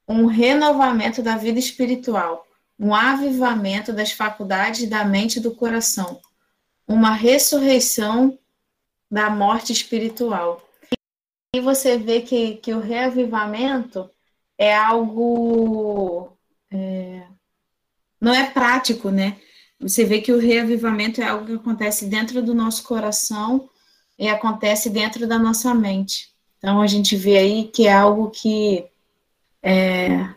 [0.08, 2.46] um renovamento da vida espiritual,
[2.78, 6.20] um avivamento das faculdades da mente e do coração,
[6.88, 8.38] uma ressurreição
[9.10, 10.66] da morte espiritual.
[11.54, 14.10] E você vê que, que o reavivamento
[14.56, 16.36] é algo.
[16.70, 17.22] É,
[18.20, 19.38] não é prático, né?
[19.80, 23.70] Você vê que o reavivamento é algo que acontece dentro do nosso coração
[24.18, 26.30] e acontece dentro da nossa mente.
[26.58, 28.84] Então a gente vê aí que é algo que
[29.62, 30.28] é,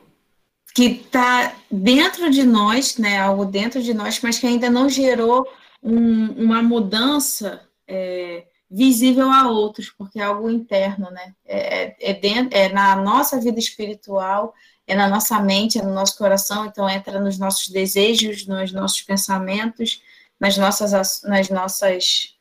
[0.75, 3.17] que está dentro de nós, né?
[3.17, 5.47] Algo dentro de nós, mas que ainda não gerou
[5.81, 11.35] um, uma mudança é, visível a outros, porque é algo interno, né?
[11.45, 14.53] É, é, dentro, é na nossa vida espiritual,
[14.87, 19.01] é na nossa mente, é no nosso coração, então entra nos nossos desejos, nos nossos
[19.01, 20.01] pensamentos,
[20.39, 22.35] nas nossas, nas nossas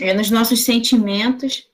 [0.00, 1.68] é, nos nossos sentimentos.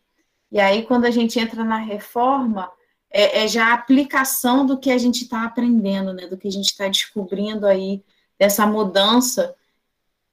[0.50, 2.70] E aí, quando a gente entra na reforma,
[3.10, 6.26] é, é já a aplicação do que a gente está aprendendo, né?
[6.26, 8.02] Do que a gente está descobrindo aí,
[8.38, 9.54] dessa mudança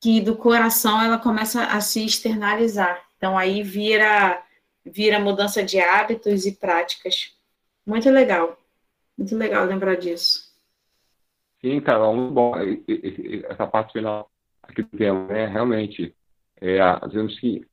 [0.02, 3.02] que do coração ela começa a se externalizar.
[3.18, 4.42] Então aí vira
[4.86, 7.38] vira mudança de hábitos e práticas.
[7.86, 8.58] Muito legal.
[9.18, 10.50] Muito legal lembrar disso.
[11.62, 12.54] Sim, Carol, muito bom.
[13.50, 14.32] Essa parte final
[14.64, 15.46] aqui do tema, né?
[15.48, 16.16] Realmente,
[16.62, 17.68] é, dizemos que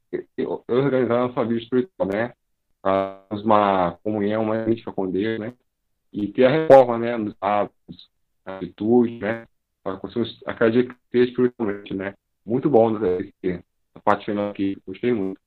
[0.69, 2.33] organizar a vida espiritual, né?
[2.83, 5.55] Faz uma comunhão, uma mística com Deus, né?
[6.17, 8.11] e ter a reforma, né, nos hábitos,
[8.43, 9.47] atitude, né,
[9.97, 12.15] conseguir a crescer espiritualmente, né.
[12.45, 13.31] Muito bom né,
[13.95, 15.41] a parte final aqui, gostei muito.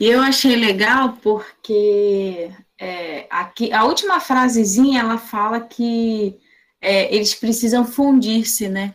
[0.00, 6.38] E eu achei legal porque é, aqui, a última frasezinha ela fala que
[6.80, 8.94] é, eles precisam fundir-se, né?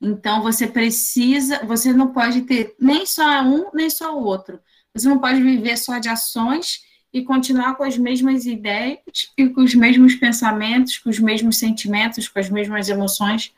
[0.00, 4.58] Então você precisa, você não pode ter nem só um nem só o outro.
[4.94, 6.80] Você não pode viver só de ações
[7.12, 8.98] e continuar com as mesmas ideias
[9.36, 13.52] e com os mesmos pensamentos, com os mesmos sentimentos, com as mesmas emoções.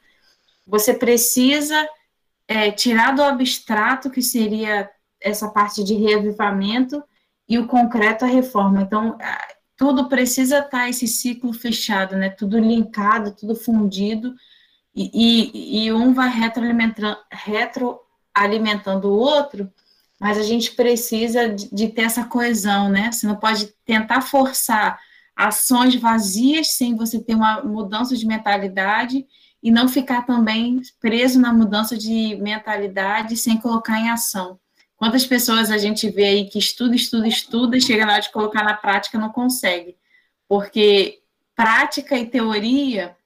[0.67, 1.87] Você precisa
[2.49, 4.91] é, tirar do abstrato, que seria
[5.21, 7.03] essa parte de reavivamento,
[7.49, 8.83] e o concreto, a reforma.
[8.83, 9.19] Então,
[9.77, 12.31] tudo precisa estar esse ciclo fechado, né?
[12.31, 14.35] Tudo linkado, tudo fundido,
[14.95, 19.71] e, e, e um vai retroalimentando, retroalimentando o outro,
[20.23, 23.11] mas a gente precisa de, de, ter essa coesão, né?
[23.11, 25.01] Você não pode tentar forçar
[25.35, 29.27] ações vazias sem você ter uma mudança de mentalidade
[29.61, 34.61] e não ficar também preso na mudança de mentalidade sem colocar em ação.
[34.95, 38.31] Quantas pessoas a gente vê aí que estuda, estuda, estuda, e chega na hora de
[38.31, 39.97] colocar na prática não consegue?
[40.47, 41.19] Porque
[41.57, 43.17] prática e teoria,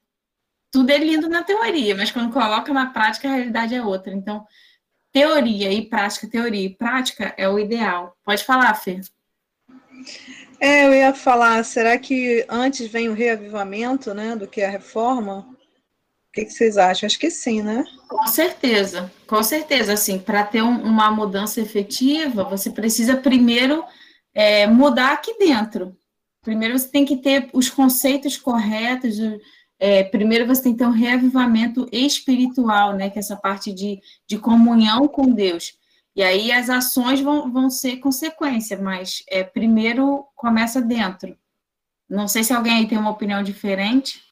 [0.72, 4.14] tudo é lindo na teoria, mas quando coloca na prática a realidade é outra.
[4.14, 4.46] Então,
[5.16, 8.14] teoria e prática, teoria e prática é o ideal.
[8.22, 9.00] Pode falar, Fê.
[10.60, 15.38] É, eu ia falar, será que antes vem o reavivamento, né, do que a reforma?
[15.38, 17.06] O que, que vocês acham?
[17.06, 17.82] Acho que sim, né?
[18.06, 19.94] Com certeza, com certeza.
[19.94, 23.82] Assim, para ter um, uma mudança efetiva, você precisa primeiro
[24.34, 25.96] é, mudar aqui dentro.
[26.42, 29.16] Primeiro você tem que ter os conceitos corretos,
[29.78, 33.10] é, primeiro você tem que ter um reavivamento espiritual, né?
[33.10, 35.78] Que é essa parte de, de comunhão com Deus.
[36.14, 41.36] E aí as ações vão, vão ser consequência, mas é, primeiro começa dentro.
[42.08, 44.24] Não sei se alguém aí tem uma opinião diferente.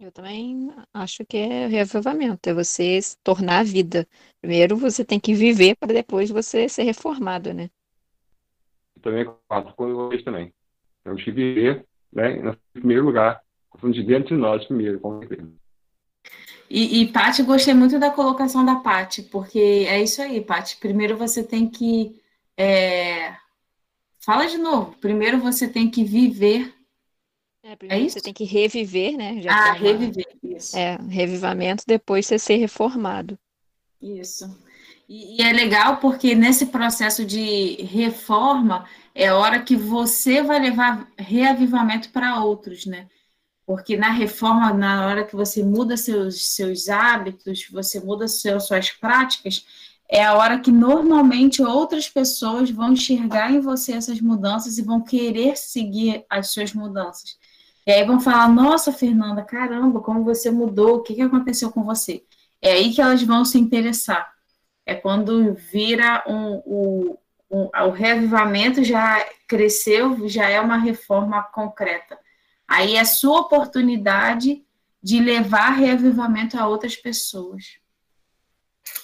[0.00, 4.08] Eu também acho que é reavivamento, é você se tornar a vida.
[4.40, 7.70] Primeiro você tem que viver para depois você ser reformado, né?
[8.96, 10.52] Eu também concordo com vocês também.
[11.04, 13.41] Temos que viver, né, em primeiro lugar,
[13.90, 15.62] de dentro de nós primeiro, com certeza.
[16.74, 20.78] E, e Paty, gostei muito da colocação da Paty, porque é isso aí, Paty.
[20.78, 22.18] Primeiro você tem que.
[22.56, 23.34] É...
[24.18, 24.96] Fala de novo.
[24.98, 26.74] Primeiro você tem que viver.
[27.62, 28.14] É, é isso?
[28.14, 29.42] Você tem que reviver, né?
[29.42, 29.74] Já ah, uma...
[29.74, 30.76] reviver, isso.
[30.78, 33.38] É, revivamento, depois você ser reformado.
[34.00, 34.48] Isso.
[35.06, 41.06] E, e, é legal porque nesse processo de reforma é hora que você vai levar
[41.18, 43.08] reavivamento para outros, né?
[43.72, 48.90] Porque na reforma, na hora que você muda seus, seus hábitos, você muda seus, suas
[48.90, 49.64] práticas,
[50.10, 55.00] é a hora que normalmente outras pessoas vão enxergar em você essas mudanças e vão
[55.00, 57.38] querer seguir as suas mudanças.
[57.86, 61.82] E aí vão falar: Nossa, Fernanda, caramba, como você mudou, o que, que aconteceu com
[61.82, 62.22] você?
[62.60, 64.30] É aí que elas vão se interessar.
[64.84, 67.16] É quando vira um, um,
[67.50, 72.18] um, o reavivamento já cresceu, já é uma reforma concreta.
[72.66, 74.64] Aí é sua oportunidade
[75.02, 77.78] de levar reavivamento a outras pessoas.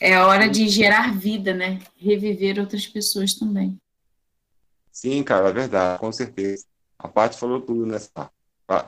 [0.00, 1.80] É hora de gerar vida, né?
[1.96, 3.78] Reviver outras pessoas também.
[4.92, 6.64] Sim, cara, é verdade, com certeza.
[6.98, 8.30] A parte falou tudo nessa,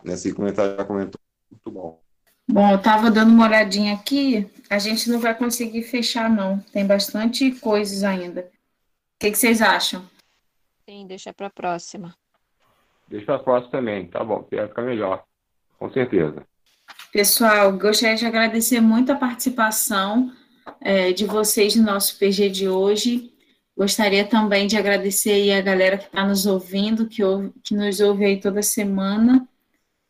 [0.05, 1.21] nesse comentário, já comentou.
[1.51, 2.01] Muito bom.
[2.49, 6.59] Bom, eu estava dando uma olhadinha aqui, a gente não vai conseguir fechar, não.
[6.59, 8.41] Tem bastante coisas ainda.
[8.41, 10.09] O que, que vocês acham?
[10.89, 12.17] Sim, deixa para a próxima.
[13.11, 15.25] Deixa a próxima também, tá bom, vai ficar melhor,
[15.79, 16.47] com certeza.
[17.13, 20.33] Pessoal, gostaria de agradecer muito a participação
[20.81, 23.33] é, de vocês no nosso PG de hoje.
[23.77, 27.99] Gostaria também de agradecer aí a galera que está nos ouvindo, que, ouve, que nos
[27.99, 29.49] ouve aí toda semana.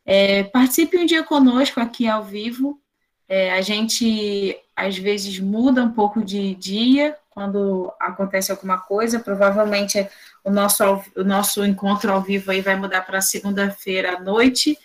[0.04, 2.78] É, participe um dia conosco aqui ao vivo.
[3.26, 9.20] É, a gente às vezes muda um pouco de dia quando acontece alguma coisa.
[9.20, 10.06] Provavelmente
[10.44, 10.82] o nosso,
[11.16, 14.78] o nosso encontro ao vivo aí vai mudar para segunda-feira à noite.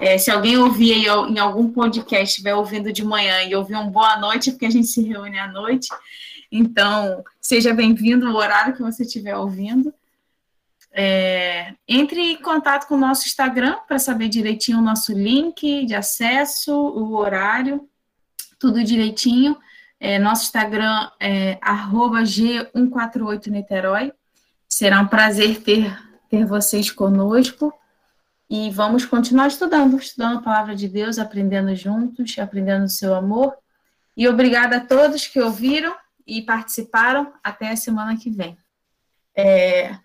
[0.00, 3.90] É, se alguém ouvir aí, em algum podcast, estiver ouvindo de manhã e ouvir um
[3.90, 5.88] boa noite, é porque a gente se reúne à noite.
[6.50, 9.92] Então, seja bem-vindo no horário que você estiver ouvindo.
[10.92, 15.94] É, entre em contato com o nosso Instagram para saber direitinho o nosso link de
[15.94, 17.86] acesso, o horário,
[18.58, 19.58] tudo direitinho.
[20.00, 24.12] É, nosso Instagram é G148Niterói.
[24.78, 25.92] Será um prazer ter,
[26.30, 27.74] ter vocês conosco
[28.48, 33.56] e vamos continuar estudando, estudando a palavra de Deus, aprendendo juntos, aprendendo o seu amor.
[34.16, 37.32] E obrigada a todos que ouviram e participaram.
[37.42, 38.56] Até a semana que vem.
[39.36, 39.98] É,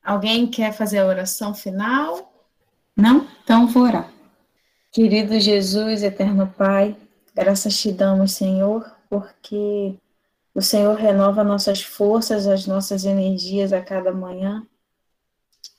[0.00, 2.48] alguém quer fazer a oração final?
[2.96, 3.26] Não?
[3.42, 4.08] Então vou orar.
[4.92, 6.96] Querido Jesus, eterno Pai,
[7.34, 9.98] graças te damos, Senhor, porque
[10.54, 14.64] o Senhor renova nossas forças, as nossas energias a cada manhã.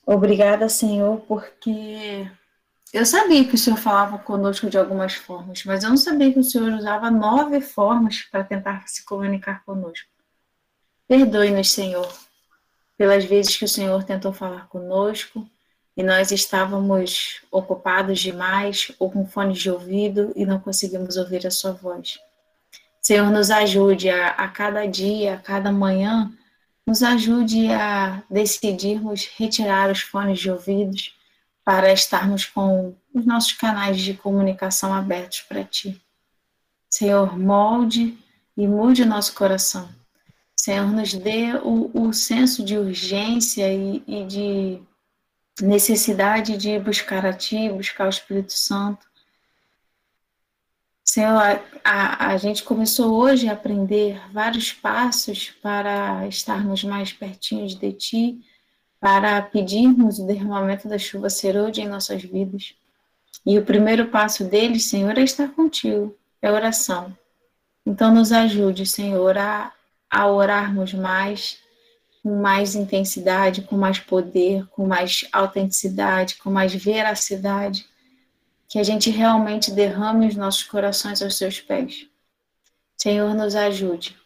[0.05, 2.29] Obrigada, Senhor, porque
[2.93, 6.39] eu sabia que o Senhor falava conosco de algumas formas, mas eu não sabia que
[6.39, 10.09] o Senhor usava nove formas para tentar se comunicar conosco.
[11.07, 12.11] Perdoe-nos, Senhor,
[12.97, 15.47] pelas vezes que o Senhor tentou falar conosco
[15.95, 21.51] e nós estávamos ocupados demais ou com fones de ouvido e não conseguimos ouvir a
[21.51, 22.19] Sua voz.
[23.05, 26.35] Senhor, nos ajude a, a cada dia, a cada manhã,
[26.87, 31.15] nos ajude a decidirmos retirar os fones de ouvidos
[31.63, 36.01] para estarmos com os nossos canais de comunicação abertos para Ti.
[36.89, 38.17] Senhor, molde
[38.57, 39.87] e mude o nosso coração.
[40.59, 44.81] Senhor, nos dê o, o senso de urgência e, e de
[45.61, 49.05] necessidade de buscar a Ti, buscar o Espírito Santo,
[51.15, 57.93] Senhor, a, a gente começou hoje a aprender vários passos para estarmos mais pertinhos de
[57.93, 58.41] Ti,
[58.99, 62.75] para pedirmos o derramamento da chuva serode em nossas vidas.
[63.45, 67.17] E o primeiro passo deles, Senhor, é estar contigo, é oração.
[67.85, 69.71] Então, nos ajude, Senhor, a,
[70.09, 71.59] a orarmos mais,
[72.21, 77.85] com mais intensidade, com mais poder, com mais autenticidade, com mais veracidade
[78.67, 82.07] que a gente realmente derrame os nossos corações aos seus pés.
[82.97, 84.17] Senhor, nos ajude.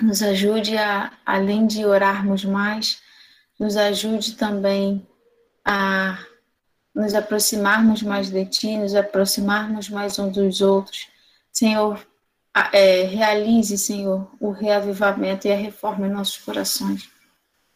[0.00, 3.00] Nos ajude a, além de orarmos mais,
[3.58, 5.06] nos ajude também
[5.64, 6.18] a
[6.94, 11.08] nos aproximarmos mais de Ti, nos aproximarmos mais uns dos outros.
[11.52, 12.04] Senhor,
[12.72, 17.10] é, realize, Senhor, o reavivamento e a reforma em nossos corações.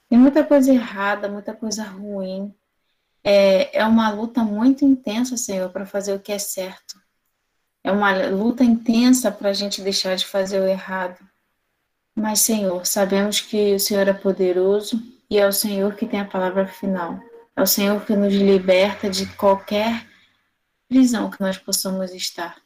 [0.09, 2.55] Tem muita coisa errada, muita coisa ruim,
[3.23, 7.01] é, é uma luta muito intensa, Senhor, para fazer o que é certo.
[7.83, 11.19] É uma luta intensa para a gente deixar de fazer o errado.
[12.15, 15.01] Mas, Senhor, sabemos que o Senhor é poderoso
[15.31, 17.21] e é o Senhor que tem a palavra final.
[17.55, 20.07] É o Senhor que nos liberta de qualquer
[20.89, 22.57] prisão que nós possamos estar.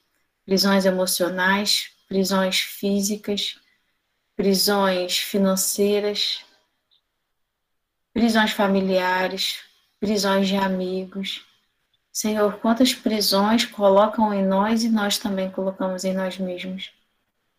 [0.44, 3.58] Prisões emocionais, prisões físicas,
[4.36, 6.44] prisões financeiras,
[8.12, 9.60] prisões familiares,
[10.02, 11.46] prisões de amigos.
[12.12, 16.90] Senhor, quantas prisões colocam em nós e nós também colocamos em nós mesmos.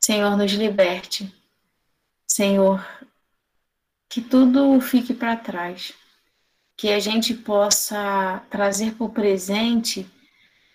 [0.04, 1.34] Senhor, nos liberte.
[2.28, 2.86] Senhor,
[4.10, 5.94] que tudo fique para trás.
[6.76, 10.06] Que a gente possa trazer para o presente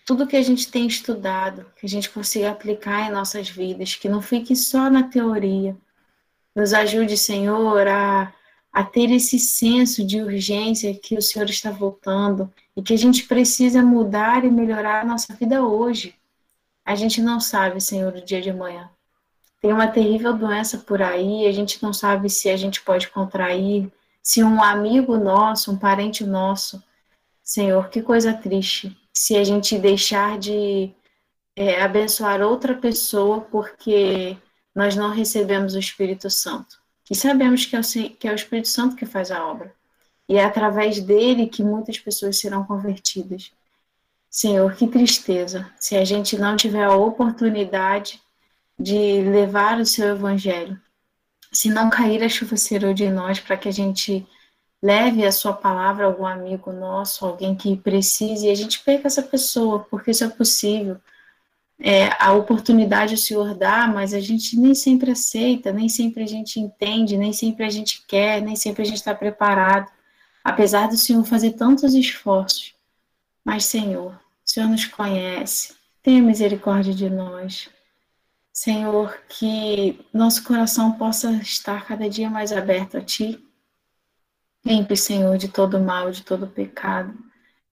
[0.06, 4.08] tudo que a gente tem estudado, que a gente consiga aplicar em nossas vidas, que
[4.08, 5.76] não fique só na teoria.
[6.56, 8.32] Nos ajude, Senhor, a
[8.78, 13.24] a ter esse senso de urgência que o Senhor está voltando e que a gente
[13.24, 16.14] precisa mudar e melhorar a nossa vida hoje.
[16.84, 18.88] A gente não sabe, Senhor, o dia de amanhã.
[19.60, 23.90] Tem uma terrível doença por aí, a gente não sabe se a gente pode contrair,
[24.22, 26.80] se um amigo nosso, um parente nosso.
[27.42, 30.94] Senhor, que coisa triste se a gente deixar de
[31.56, 34.36] é, abençoar outra pessoa porque
[34.72, 36.78] nós não recebemos o Espírito Santo.
[37.10, 37.82] E sabemos que é, o,
[38.18, 39.74] que é o Espírito Santo que faz a obra.
[40.28, 43.50] E é através dele que muitas pessoas serão convertidas.
[44.30, 48.20] Senhor, que tristeza se a gente não tiver a oportunidade
[48.78, 50.78] de levar o seu evangelho.
[51.50, 54.26] Se não cair a chuva serode em nós para que a gente
[54.82, 59.08] leve a sua palavra a algum amigo nosso, alguém que precise, e a gente perca
[59.08, 60.98] essa pessoa, porque isso é possível
[61.80, 66.26] é, a oportunidade o Senhor dá, mas a gente nem sempre aceita, nem sempre a
[66.26, 69.90] gente entende, nem sempre a gente quer, nem sempre a gente está preparado,
[70.42, 72.74] apesar do Senhor fazer tantos esforços.
[73.44, 77.70] Mas, Senhor, o Senhor nos conhece, tenha misericórdia de nós.
[78.52, 83.40] Senhor, que nosso coração possa estar cada dia mais aberto a Ti.
[84.64, 87.12] Limpe, Senhor, de todo mal, de todo pecado,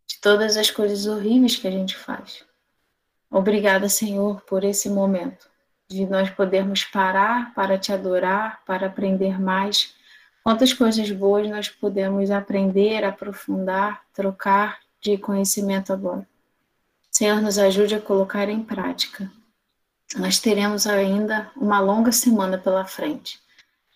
[0.06, 2.44] de todas as coisas horríveis que a gente faz.
[3.30, 5.48] Obrigada, Senhor, por esse momento,
[5.88, 9.94] de nós podermos parar para te adorar, para aprender mais.
[10.42, 16.26] Quantas coisas boas nós podemos aprender, aprofundar, trocar de conhecimento agora.
[17.10, 19.30] Senhor, nos ajude a colocar em prática.
[20.14, 23.40] Nós teremos ainda uma longa semana pela frente,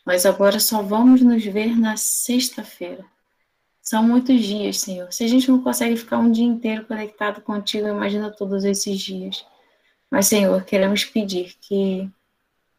[0.04, 3.04] mas agora só vamos nos ver na sexta-feira.
[3.82, 5.12] São muitos dias, Senhor.
[5.12, 9.44] Se a gente não consegue ficar um dia inteiro conectado contigo, imagina todos esses dias.
[10.10, 12.10] Mas, Senhor, queremos pedir que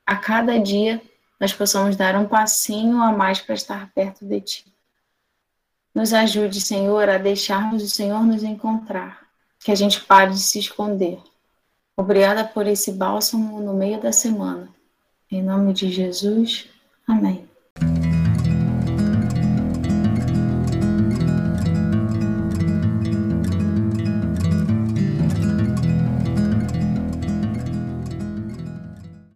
[0.06, 1.02] a cada dia
[1.40, 4.66] nós possamos dar um passinho a mais para estar perto de Ti.
[5.94, 9.28] Nos ajude, Senhor, a deixarmos o Senhor nos encontrar,
[9.60, 11.20] que a gente pare de se esconder.
[11.98, 14.70] Obrigada por esse bálsamo no meio da semana.
[15.30, 16.68] Em nome de Jesus,
[17.08, 17.51] amém.